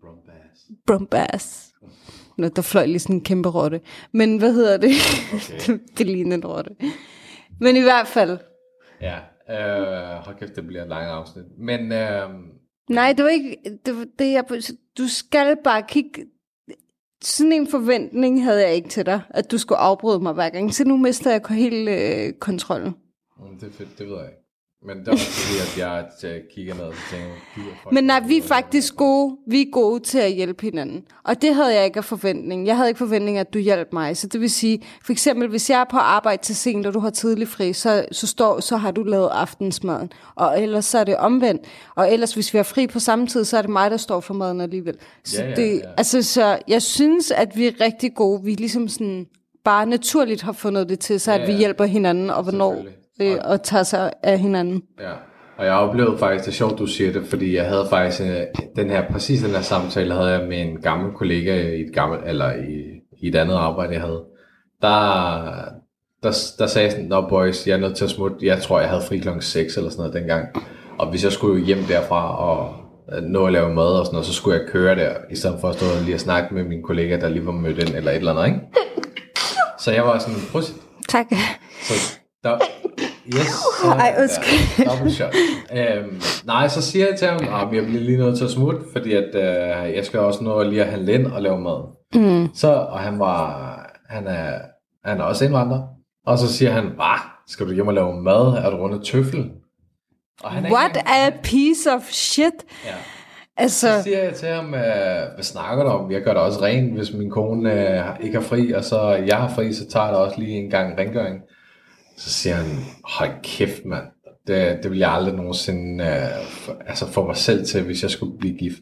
[0.00, 0.60] Brumbass.
[0.86, 1.70] Brumbass.
[2.38, 3.80] Nå, der fløj lige sådan en kæmpe rotte.
[4.12, 4.90] Men hvad hedder det?
[5.34, 5.78] Okay.
[5.98, 6.70] det ligner en rotte.
[7.60, 8.38] Men i hvert fald.
[9.00, 9.18] Ja,
[9.50, 11.44] øh, hold kæft, det bliver en lang afsnit.
[11.58, 12.30] Men øh,
[12.90, 13.56] Nej, det var ikke...
[13.86, 14.44] Det, det jeg,
[14.98, 16.26] du skal bare kigge...
[17.22, 20.74] Sådan en forventning havde jeg ikke til dig, at du skulle afbryde mig hver gang.
[20.74, 22.94] Så nu mister jeg helt øh, kontrollen.
[23.60, 24.43] det, det ved jeg ikke.
[24.86, 27.34] Men det er fordi, at jeg øh, kigger ned og tænker.
[27.92, 29.36] Men nej, vi er faktisk gode.
[29.46, 31.04] Vi er gode til at hjælpe hinanden.
[31.24, 32.66] Og det havde jeg ikke af forventning.
[32.66, 34.16] Jeg havde ikke forventning, at du hjalp mig.
[34.16, 36.98] Så det vil sige, for eksempel, hvis jeg er på arbejde til sent, og du
[36.98, 40.12] har tidlig fri, så, så, står, så har du lavet aftensmaden.
[40.34, 41.62] Og ellers så er det omvendt.
[41.94, 44.20] Og ellers, hvis vi har fri på samme tid, så er det mig, der står
[44.20, 44.94] for maden alligevel.
[45.24, 45.80] Så, Ja, ja, det, ja.
[45.96, 48.42] Altså, så jeg synes, at vi er rigtig gode.
[48.44, 49.26] Vi ligesom sådan
[49.64, 51.58] bare naturligt har fundet det til, så at Ja, vi ja.
[51.58, 52.84] hjælper hinanden, og hvornår.
[53.22, 54.82] Øh, og tager sig af hinanden.
[55.00, 55.12] Ja,
[55.58, 58.36] og jeg oplevede faktisk, det er sjovt, du siger det, fordi jeg havde faktisk øh,
[58.76, 62.22] den her, præcis den her samtale, havde jeg med en gammel kollega i et gammelt,
[62.26, 64.24] eller i, i et andet arbejde, jeg havde.
[64.82, 65.54] Der,
[66.22, 68.80] der, der sagde jeg sådan, Nå boys, jeg er nødt til at smutte, jeg tror,
[68.80, 70.48] jeg havde fri klokken 6 eller sådan noget dengang.
[70.98, 72.74] Og hvis jeg skulle hjem derfra og
[73.16, 75.60] øh, nå at lave mad og sådan noget, så skulle jeg køre der, i stedet
[75.60, 78.10] for at stå lige og snakke med min kollega, der lige var mødt ind, eller
[78.10, 78.60] et eller andet, ikke?
[79.84, 80.62] Så jeg var sådan, prøv
[81.08, 81.26] Tak.
[81.82, 81.94] så
[82.44, 82.58] der,
[83.26, 83.46] yes,
[83.82, 84.86] så, Ej, undskyld.
[84.86, 85.34] Ja, shot.
[85.72, 88.80] Øhm, nej, så siger jeg til ham, at jeg bliver lige nødt til at smutte,
[88.92, 91.82] fordi at, øh, jeg skal også nå lige at handle ind og lave mad.
[92.14, 92.48] Mm.
[92.54, 93.74] Så, og han var,
[94.08, 94.58] han er,
[95.04, 95.82] han er også indvandrer.
[96.26, 97.18] Og så siger han, hvad,
[97.48, 98.46] skal du hjem og lave mad?
[98.64, 99.50] Er du rundt af tøffel?
[100.42, 102.54] Og han er What a piece of shit.
[102.84, 102.94] Ja.
[103.56, 104.80] Altså, Så siger jeg til ham, øh,
[105.34, 106.10] hvad snakker du om?
[106.10, 109.36] Jeg gør det også rent, hvis min kone øh, ikke har fri, og så jeg
[109.36, 111.40] har fri, så tager jeg da også lige en gang rengøring.
[112.16, 112.66] Så siger han,
[113.04, 114.04] hold kæft mand,
[114.46, 118.10] det, det vil jeg aldrig nogensinde øh, for, altså få mig selv til, hvis jeg
[118.10, 118.80] skulle blive gift.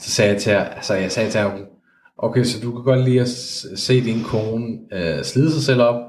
[0.00, 1.52] Så sagde jeg til, altså jeg sagde til ham,
[2.18, 3.28] okay, så du kan godt lide at
[3.76, 6.00] se din kone øh, slide sig selv op,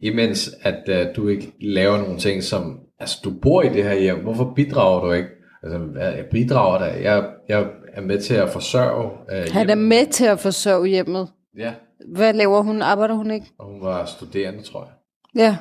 [0.00, 3.94] imens at øh, du ikke laver nogle ting, som, altså du bor i det her
[3.94, 5.28] hjem, hvorfor bidrager du ikke?
[5.62, 10.06] Altså, jeg bidrager da, jeg, jeg er med til at forsørge øh, han er med
[10.06, 11.28] til at forsørge hjemmet.
[11.58, 11.72] Ja,
[12.14, 12.82] Hvad laver hun?
[12.82, 13.46] Arbejder hun ikke?
[13.58, 14.92] og hun var studerende, tror jeg.
[15.42, 15.56] Ja.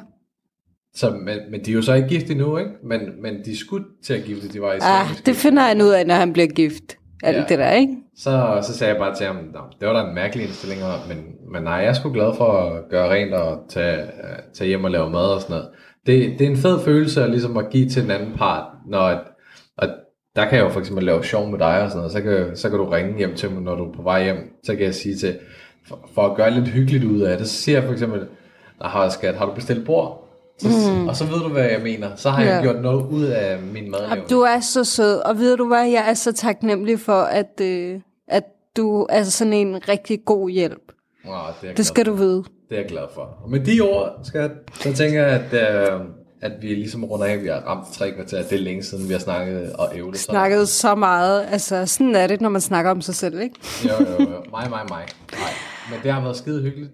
[0.95, 2.71] Så, men, men de er jo så ikke gift endnu, ikke?
[2.83, 5.89] Men, men de skulle til at gifte, de var i Ah, det finder han ud
[5.89, 6.83] af, når han bliver gift.
[7.23, 7.43] Alt Ja.
[7.49, 7.93] det der, ikke?
[8.17, 11.17] Så, så sagde jeg bare til ham, "Nå, det var da en mærkelig indstilling, men,
[11.53, 14.07] men nej, jeg er sgu glad for at gøre rent og tage, øh,
[14.53, 15.69] tage hjem og lave mad og sådan noget.
[16.05, 18.99] Det, det er en fed følelse at, ligesom at give til den anden part, når
[19.01, 19.19] at,
[19.77, 19.89] at
[20.35, 22.57] der kan jeg jo for eksempel lave sjov med dig og sådan noget, så kan,
[22.57, 24.85] så kan du ringe hjem til mig, når du er på vej hjem, så kan
[24.85, 25.37] jeg sige til,
[25.87, 28.21] for, for at gøre lidt hyggeligt ud af det, så siger jeg for eksempel,
[28.81, 30.22] har, skat, har du bestilt bord?
[30.59, 31.07] Så, mm.
[31.07, 32.09] Og så ved du, hvad jeg mener.
[32.15, 32.61] Så har jeg Ja.
[32.61, 34.29] gjort noget ud af min madlavning.
[34.29, 37.99] Du er så sød, og ved du hvad, jeg er så taknemmelig for, at, øh,
[38.27, 38.43] at
[38.77, 40.81] du er sådan en rigtig god hjælp.
[41.27, 42.11] Wow, det, er jeg Det skal for.
[42.11, 42.43] du vide.
[42.69, 43.21] Det er jeg glad for.
[43.43, 45.53] Og med de ord, skat, så tænker jeg, at,
[45.93, 45.99] øh,
[46.41, 47.41] at vi ligesom runder af.
[47.43, 48.43] Vi har ramt tre kvarter.
[48.43, 50.17] Det er længe siden, vi har snakket og ævlet.
[50.17, 51.45] så- Snakket så meget.
[51.51, 53.55] Altså, sådan er det, når man snakker om sig selv, ikke?
[53.85, 54.27] Jo, jo, jo.
[54.51, 55.05] Mig, mig, mig.
[55.31, 55.49] Nej.
[55.91, 56.91] men det har været skide hyggeligt.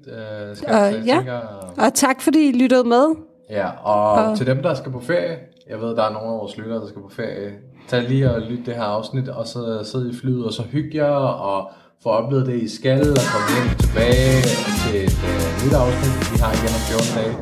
[0.57, 1.15] Skal uh, jeg ja.
[1.15, 1.39] tænker,
[1.77, 3.05] og tak fordi I lyttede med.
[3.49, 4.37] Ja, og uh.
[4.37, 5.37] til dem, der skal på ferie,
[5.69, 7.51] jeg ved, der er nogle af vores lyttere, der skal på ferie,
[7.87, 10.97] tag lige og lyt det her afsnit, og så sidde i flyet, og så hygge
[10.97, 11.15] jer,
[11.49, 11.71] og
[12.03, 14.41] få oplevet det, I skal, og komme hjem tilbage
[14.81, 17.35] til et uh, nyt afsnit, vi har igen om 14 dage.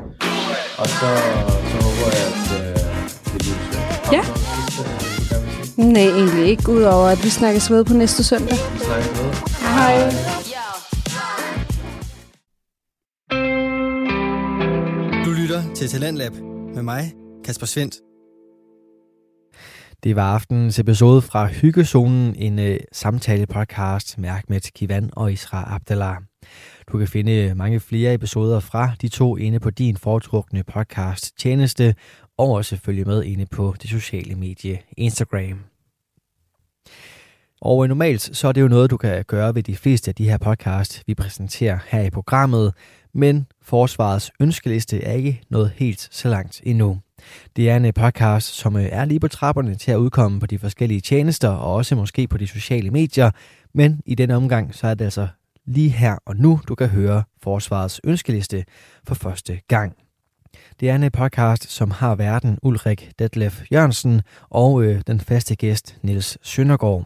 [0.82, 1.10] Og så,
[1.70, 2.78] så håber jeg, at uh,
[3.34, 3.78] det bliver
[4.16, 4.22] Ja.
[5.78, 8.58] Nej, egentlig ikke, udover at vi snakkes ved på næste søndag.
[8.74, 9.30] Vi snakkes ved.
[9.78, 10.37] Hej.
[10.37, 10.37] Du
[15.78, 16.34] til Talentlab
[16.76, 17.14] med mig,
[17.46, 17.96] Kasper Svendt.
[20.04, 26.18] Det var aftenens episode fra Hyggezonen, en uh, samtale-podcast med Ahmed Kivan og Isra Abdallah.
[26.92, 31.96] Du kan finde mange flere episoder fra de to inde på din foretrukne podcast tjeneste,
[32.38, 35.60] og også følge med inde på det sociale medie Instagram.
[37.62, 40.16] Og øh, normalt så er det jo noget, du kan gøre ved de fleste af
[40.16, 42.74] de her podcasts, vi præsenterer her i programmet,
[43.14, 46.99] men Forsvarets ønskeliste er ikke noget helt så langt endnu.
[47.55, 50.45] Det er en øh, podcast, som øh, er lige på trapperne til at udkomme på
[50.45, 53.32] de forskellige tjenester, og også måske på de sociale medier,
[53.74, 55.28] men i denne omgang så er det altså
[55.66, 58.66] lige her og nu, du kan høre Forsvarets ønskeliste
[59.08, 59.95] for første gang.
[60.80, 65.55] Det er en øh, podcast, som har verden Ulrik Detlef Jørgensen og øh, den faste
[65.55, 67.05] gæst Nils Søndergaard.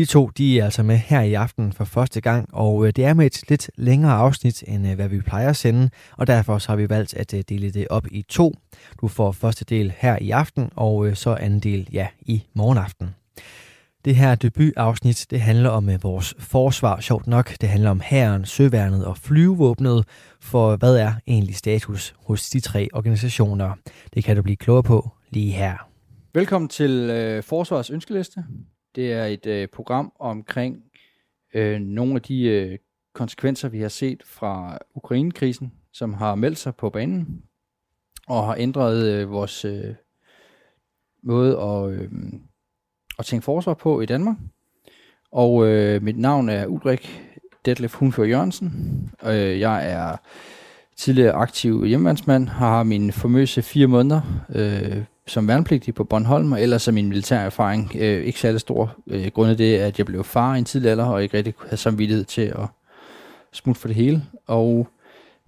[0.00, 3.04] De to de er altså med her i aften for første gang, og øh, det
[3.04, 6.58] er med et lidt længere afsnit, end øh, hvad vi plejer at sende, og derfor
[6.58, 8.54] så har vi valgt at øh, dele det op i to.
[9.00, 13.14] Du får første del her i aften, og så anden del ja i morgenaften.
[14.04, 17.54] Det her debutafsnit, det handler om vores forsvar, sjovt nok.
[17.60, 20.04] Det handler om hæren, søværnet og flyvevåbnet.
[20.40, 23.72] For hvad er egentlig status hos de tre organisationer?
[24.14, 25.88] Det kan du blive klogere på lige her.
[26.34, 28.44] Velkommen til øh, Forsvars Ønskeliste.
[28.94, 30.84] Det er et øh, program omkring
[31.54, 32.78] øh, nogle af de øh,
[33.12, 37.42] konsekvenser, vi har set fra Ukrainekrisen, som har meldt sig på banen
[38.26, 39.94] og har ændret øh, vores øh,
[41.22, 41.90] måde at...
[41.90, 42.10] Øh,
[43.20, 44.36] at tænke forsvar på i Danmark.
[45.32, 47.22] Og øh, mit navn er Ulrik
[47.64, 48.70] Detlef Hunfør Jørgensen.
[49.26, 50.16] Øh, jeg er
[50.96, 54.20] tidligere aktiv hjemmandsmand, har min formøse fire måneder
[54.54, 58.94] øh, som værnepligtig på Bornholm, og ellers er min militær erfaring øh, ikke særlig stor.
[59.06, 61.76] Øh, grundet det, at jeg blev far i en tidlig alder, og ikke rigtig havde
[61.76, 62.66] samvittighed til at
[63.52, 64.22] smutte for det hele.
[64.46, 64.88] Og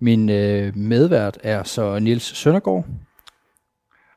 [0.01, 2.85] min øh, medvært er så Niels Søndergaard.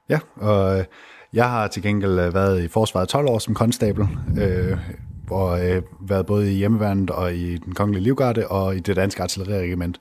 [0.09, 0.86] Ja, og øh,
[1.34, 4.07] jeg har til gengæld øh, været i forsvaret 12 år som konstabel,
[4.41, 4.78] øh,
[5.30, 9.24] og øh, været både i hjemmeværnet og i den kongelige livgarde og i det danske
[9.24, 9.99] artilleriregiment.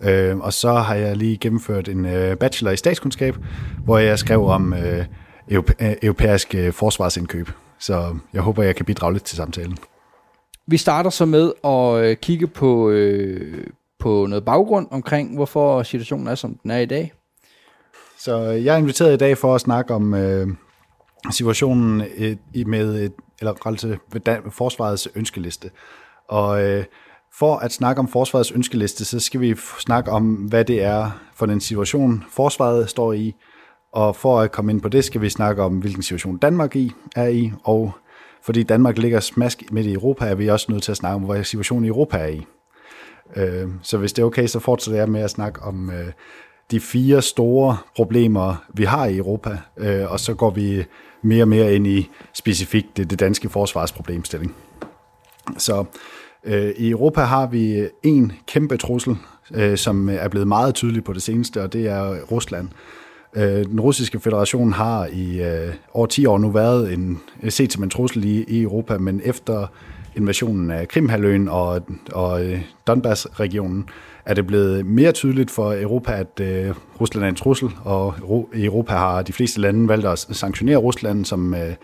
[0.00, 3.36] Øh, og så har jeg lige gennemført en øh, bachelor i statskundskab,
[3.84, 5.04] hvor jeg skrev om øh,
[5.50, 7.50] europæ- øh, europæisk øh, forsvarsindkøb.
[7.78, 9.78] Så jeg håber, jeg kan bidrage lidt til samtalen.
[10.66, 13.66] Vi starter så med at øh, kigge på, øh,
[13.98, 17.12] på noget baggrund omkring, hvorfor situationen er, som den er i dag.
[18.18, 20.48] Så jeg er inviteret i dag for at snakke om øh,
[21.30, 24.00] situationen et, med et, eller relativt
[24.54, 25.70] forsvarets ønskeliste.
[26.28, 26.84] Og øh,
[27.38, 31.46] for at snakke om forsvarets ønskeliste, så skal vi snakke om, hvad det er for
[31.46, 33.34] den situation, forsvaret står i.
[33.92, 36.92] Og for at komme ind på det, skal vi snakke om, hvilken situation Danmark i,
[37.16, 37.52] er i.
[37.64, 37.92] Og
[38.42, 41.22] fordi Danmark ligger smask midt i Europa, er vi også nødt til at snakke om,
[41.22, 42.46] hvad situationen i Europa er i.
[43.36, 46.12] Øh, så hvis det er okay, så fortsætter jeg med at snakke om øh,
[46.70, 50.84] de fire store problemer, vi har i Europa, øh, og så går vi
[51.22, 54.54] mere og mere ind i specifikt det, det danske forsvarsproblemstilling.
[55.58, 55.84] Så
[56.46, 59.16] Øh, i Europa har vi en kæmpe trussel,
[59.54, 62.68] øh, som er blevet meget tydelig på det seneste, og det er Rusland.
[63.36, 65.42] Øh, den russiske federation har i
[65.92, 69.66] over 10 år nu været en, set som en trussel i, i Europa, men efter
[70.16, 71.82] invasionen af Krimhaløen og,
[72.12, 72.40] og
[72.86, 73.88] Donbass-regionen,
[74.26, 78.14] er det blevet mere tydeligt for Europa, at øh, Rusland er en trussel, og
[78.54, 81.74] Europa har de fleste lande valgt at sanktionere Rusland som, øh,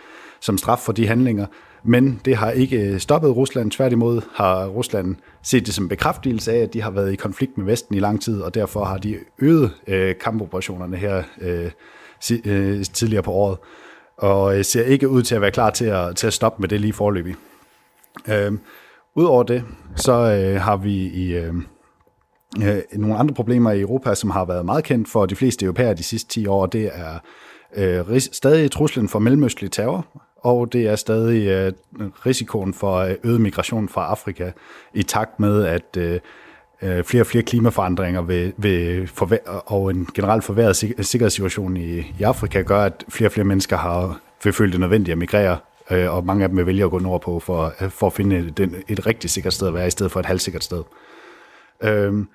[0.41, 1.47] som straf for de handlinger.
[1.85, 3.71] Men det har ikke øh, stoppet Rusland.
[3.71, 7.67] Tværtimod har Rusland set det som bekræftelse af, at de har været i konflikt med
[7.67, 11.71] Vesten i lang tid, og derfor har de øget øh, kampoperationerne her øh,
[12.45, 13.59] øh, tidligere på året.
[14.17, 16.69] Og øh, ser ikke ud til at være klar til at, til at stoppe med
[16.69, 17.35] det lige forløbig.
[18.29, 18.53] Øh,
[19.15, 19.65] Udover det,
[19.97, 21.55] så øh, har vi i, øh,
[22.63, 25.95] øh, nogle andre problemer i Europa, som har været meget kendt for de fleste europæere
[25.95, 26.67] de sidste 10 år.
[26.67, 27.19] Det er
[27.77, 30.07] øh, stadig truslen for mellemøstlig terror,
[30.43, 31.73] og det er stadig øh,
[32.27, 34.51] risikoen for øh, øget migration fra Afrika
[34.95, 36.21] i takt med, at øh,
[36.83, 41.99] øh, flere og flere klimaforandringer vil, vil forvær- og en generelt forværret sik- sikkerhedssituation i,
[41.99, 45.59] i Afrika gør, at flere og flere mennesker har vil føle det nødvendigt at migrere,
[45.91, 48.51] øh, og mange af dem vil vælge at gå nordpå for, øh, for at finde
[48.51, 50.83] den, et rigtig sikkert sted at være, i stedet for et halvsikkert sted.
[51.83, 52.29] Øhm,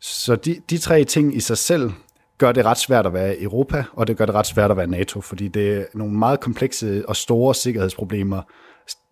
[0.00, 1.90] så de, de tre ting i sig selv
[2.38, 4.86] gør det ret svært at være Europa, og det gør det ret svært at være
[4.86, 8.42] NATO, fordi det er nogle meget komplekse og store sikkerhedsproblemer,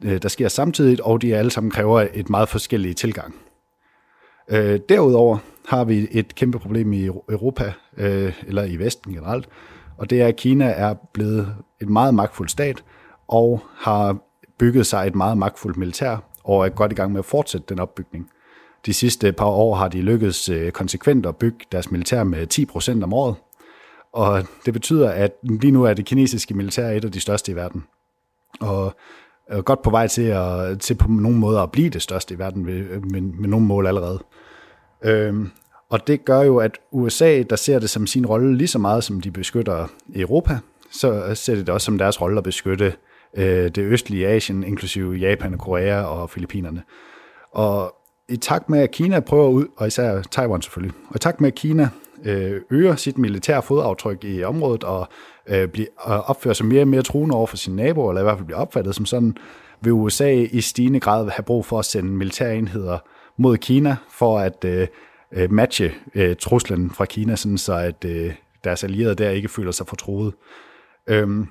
[0.04, 3.34] øh, der sker samtidig, og de alle sammen kræver et meget forskellige tilgang.
[4.48, 9.48] Øh, derudover har vi et kæmpe problem i Europa, øh, eller i Vesten generelt,
[9.98, 12.84] og det er, at Kina er blevet et meget magtfuldt stat,
[13.28, 14.18] og har
[14.58, 17.80] bygget sig et meget magtfuldt militær, og er godt i gang med at fortsætte den
[17.80, 18.30] opbygning.
[18.86, 22.46] De sidste par år har de lykkedes øh, konsekvent at bygge deres militær med
[23.00, 23.34] 10% om året,
[24.12, 27.56] og det betyder, at lige nu er det kinesiske militær et af de største i
[27.56, 27.84] verden.
[28.60, 28.96] Og
[29.48, 32.38] er godt på vej til, at, til på nogle måder at blive det største i
[32.38, 34.22] verden øh, med, med, med nogle mål allerede.
[35.04, 35.50] Øhm,
[35.90, 39.04] og det gør jo, at USA, der ser det som sin rolle lige så meget,
[39.04, 40.58] som de beskytter Europa,
[40.90, 42.94] så ser det også som deres rolle at beskytte
[43.36, 46.82] øh, det østlige Asien, inklusive Japan, Korea og Filippinerne.
[47.52, 47.95] Og
[48.28, 51.48] i takt med, at Kina prøver ud, og især Taiwan selvfølgelig, og i takt med,
[51.48, 51.88] at Kina
[52.24, 55.08] øh, øger sit militære fodaftryk i området og
[55.46, 58.24] øh, bliver, og opfører sig mere og mere truende over for sine naboer, eller i
[58.24, 59.36] hvert fald bliver opfattet som sådan,
[59.80, 62.98] vil USA i stigende grad have brug for at sende militære enheder
[63.36, 64.86] mod Kina for at øh,
[65.32, 69.72] øh matche øh, truslen fra Kina, sådan så at øh, deres allierede der ikke føler
[69.72, 70.34] sig fortroet.
[71.06, 71.46] Øhm,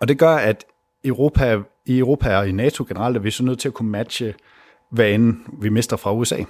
[0.00, 0.64] og det gør, at
[1.04, 4.34] Europa, i Europa og i NATO generelt er vi så nødt til at kunne matche,
[4.92, 6.42] hvad end vi mister fra USA.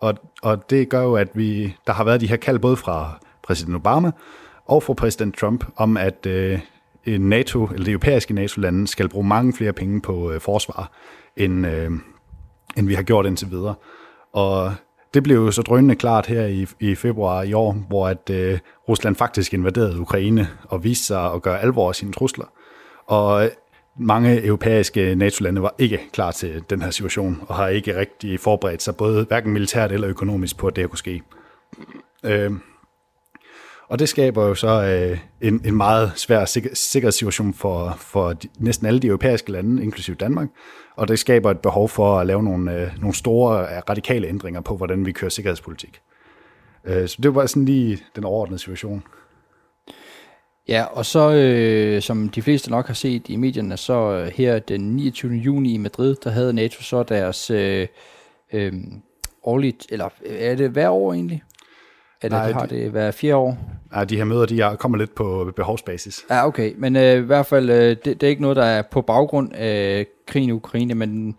[0.00, 3.20] Og, og det gør jo, at vi, der har været de her kald både fra
[3.42, 4.10] præsident Obama
[4.66, 6.60] og fra præsident Trump om, at øh,
[7.06, 10.90] NATO, eller det europæiske NATO-lande, skal bruge mange flere penge på øh, forsvar,
[11.36, 11.90] end, øh,
[12.76, 13.74] end vi har gjort indtil videre.
[14.32, 14.74] Og
[15.14, 18.58] det blev jo så drønende klart her i, i februar i år, hvor at øh,
[18.88, 22.46] Rusland faktisk invaderede Ukraine og viste sig at gøre alvor af sine trusler.
[23.06, 23.50] Og
[23.96, 28.82] mange europæiske NATO-lande var ikke klar til den her situation, og har ikke rigtig forberedt
[28.82, 31.22] sig, både hverken militært eller økonomisk, på at det her kunne ske.
[32.24, 32.52] Øh,
[33.88, 38.86] og det skaber jo så øh, en, en meget svær sikkerhedssituation for, for de, næsten
[38.86, 40.48] alle de europæiske lande, inklusive Danmark.
[40.96, 44.60] Og det skaber et behov for at lave nogle, øh, nogle store øh, radikale ændringer
[44.60, 46.00] på, hvordan vi kører sikkerhedspolitik.
[46.84, 49.02] Øh, så det var sådan lige den overordnede situation.
[50.68, 54.58] Ja, og så øh, som de fleste nok har set i medierne, så øh, her
[54.58, 55.32] den 29.
[55.32, 57.86] juni i Madrid, der havde NATO så deres øh,
[58.52, 58.72] øh,
[59.44, 61.42] årligt, eller er det hver år egentlig?
[62.22, 63.58] Eller Nej, har det været fire år?
[63.92, 66.24] Nej, de her møder, de kommer lidt på behovsbasis.
[66.30, 66.72] Ja, okay.
[66.76, 69.52] Men øh, i hvert fald, øh, det, det er ikke noget, der er på baggrund
[69.54, 71.36] af krigen i Ukraine, men,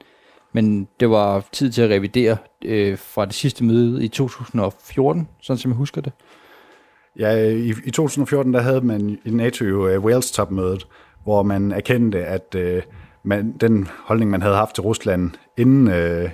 [0.54, 5.58] men det var tid til at revidere øh, fra det sidste møde i 2014, sådan
[5.58, 6.14] som jeg husker det.
[7.20, 10.88] Ja, i, i 2014, der havde man i NATO jo uh, Wales-topmødet,
[11.24, 12.82] hvor man erkendte, at uh,
[13.24, 16.30] man, den holdning, man havde haft til Rusland, inden uh,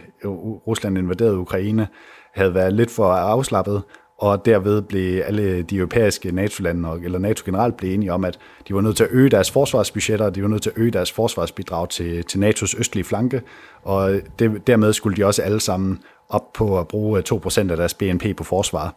[0.67, 1.87] Rusland invaderede Ukraine,
[2.33, 3.83] havde været lidt for afslappet,
[4.17, 8.75] og derved blev alle de europæiske NATO-lande, eller NATO generelt, blev enige om, at de
[8.75, 11.89] var nødt til at øge deres forsvarsbudgetter, de var nødt til at øge deres forsvarsbidrag
[11.89, 13.41] til, til NATO's østlige flanke,
[13.83, 15.99] og det, dermed skulle de også alle sammen
[16.29, 18.95] op på at bruge 2% af deres BNP på forsvar.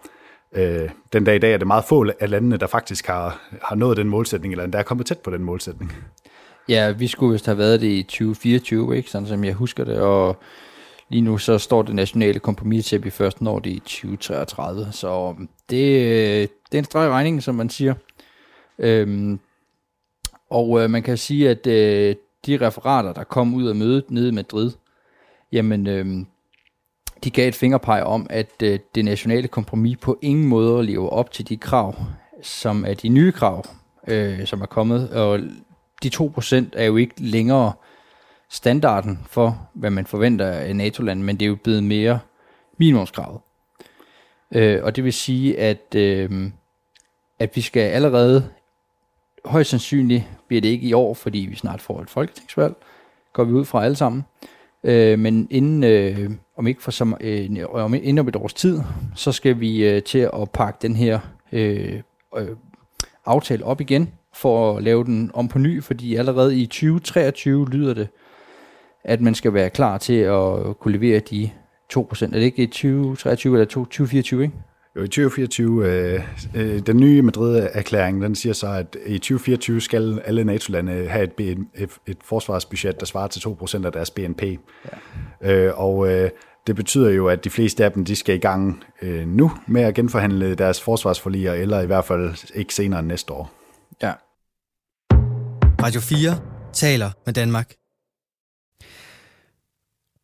[0.54, 3.76] Øh, den dag i dag er det meget få af landene, der faktisk har, har
[3.76, 5.92] nået den målsætning, eller endda er kommet tæt på den målsætning.
[6.68, 9.10] Ja, vi skulle vist have været det i 2024, ikke?
[9.10, 10.36] sådan som jeg husker det, og
[11.12, 14.92] Lige nu så står det nationale kompromis til, at vi først når det i 2033,
[14.92, 17.94] så øhm, det, øh, det er en streg regning, som man siger.
[18.78, 19.40] Øhm,
[20.50, 24.28] og øh, man kan sige, at øh, de referater, der kom ud af mødet nede
[24.28, 24.70] i Madrid,
[25.52, 26.24] jamen, øh,
[27.24, 31.30] de gav et fingerpeg om, at øh, det nationale kompromis på ingen måde lever op
[31.30, 31.94] til de krav,
[32.42, 33.64] som er de nye krav,
[34.08, 35.10] øh, som er kommet.
[35.10, 35.40] Og
[36.02, 37.72] de 2% er jo ikke længere
[38.50, 42.18] standarden for, hvad man forventer af NATO-land, men det er jo blevet mere
[42.78, 43.40] minimumskravet.
[44.54, 46.50] Øh, og det vil sige, at, øh,
[47.38, 48.48] at vi skal allerede,
[49.44, 52.74] højst sandsynligt bliver det ikke i år, fordi vi snart får et folketingsvalg,
[53.32, 54.24] går vi ud fra alle sammen.
[54.84, 58.80] Øh, men inden, øh, om ikke for som, øh, om, inden om et års tid,
[59.14, 61.20] så skal vi øh, til at pakke den her
[61.52, 62.00] øh,
[62.36, 62.48] øh,
[63.26, 67.94] aftale op igen, for at lave den om på ny, fordi allerede i 2023 lyder
[67.94, 68.08] det,
[69.04, 71.50] at man skal være klar til at kunne levere de
[71.94, 71.98] 2%.
[71.98, 74.54] Er det ikke i 2023 eller 2024, ikke?
[74.96, 76.22] Jo, i 2024, øh,
[76.54, 81.58] øh, den nye Madrid-erklæring, den siger så, at i 2024 skal alle NATO-lande have et,
[81.74, 84.42] et, et forsvarsbudget, der svarer til 2% af deres BNP.
[84.42, 84.56] Ja.
[85.52, 86.30] Øh, og øh,
[86.66, 89.82] det betyder jo, at de fleste af dem, de skal i gang øh, nu med
[89.82, 93.52] at genforhandle deres forsvarsforliger, eller i hvert fald ikke senere end næste år.
[94.02, 94.12] Ja.
[95.82, 96.40] Radio 4
[96.72, 97.74] taler med Danmark.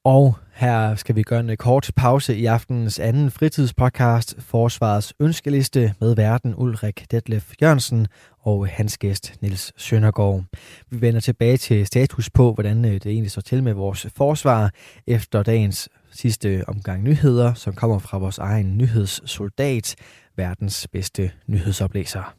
[0.04, 6.16] Og her skal vi gøre en kort pause i aftenens anden fritidspodcast, Forsvarets ønskeliste med
[6.16, 8.06] verden Ulrik Detlef Jørgensen
[8.40, 10.44] og hans gæst Nils Søndergaard.
[10.90, 14.70] Vi vender tilbage til status på, hvordan øh, det egentlig står til med vores forsvar
[15.06, 19.94] efter dagens sidste omgang nyheder, som kommer fra vores egen nyhedssoldat,
[20.36, 22.34] verdens bedste nyhedsoplæser.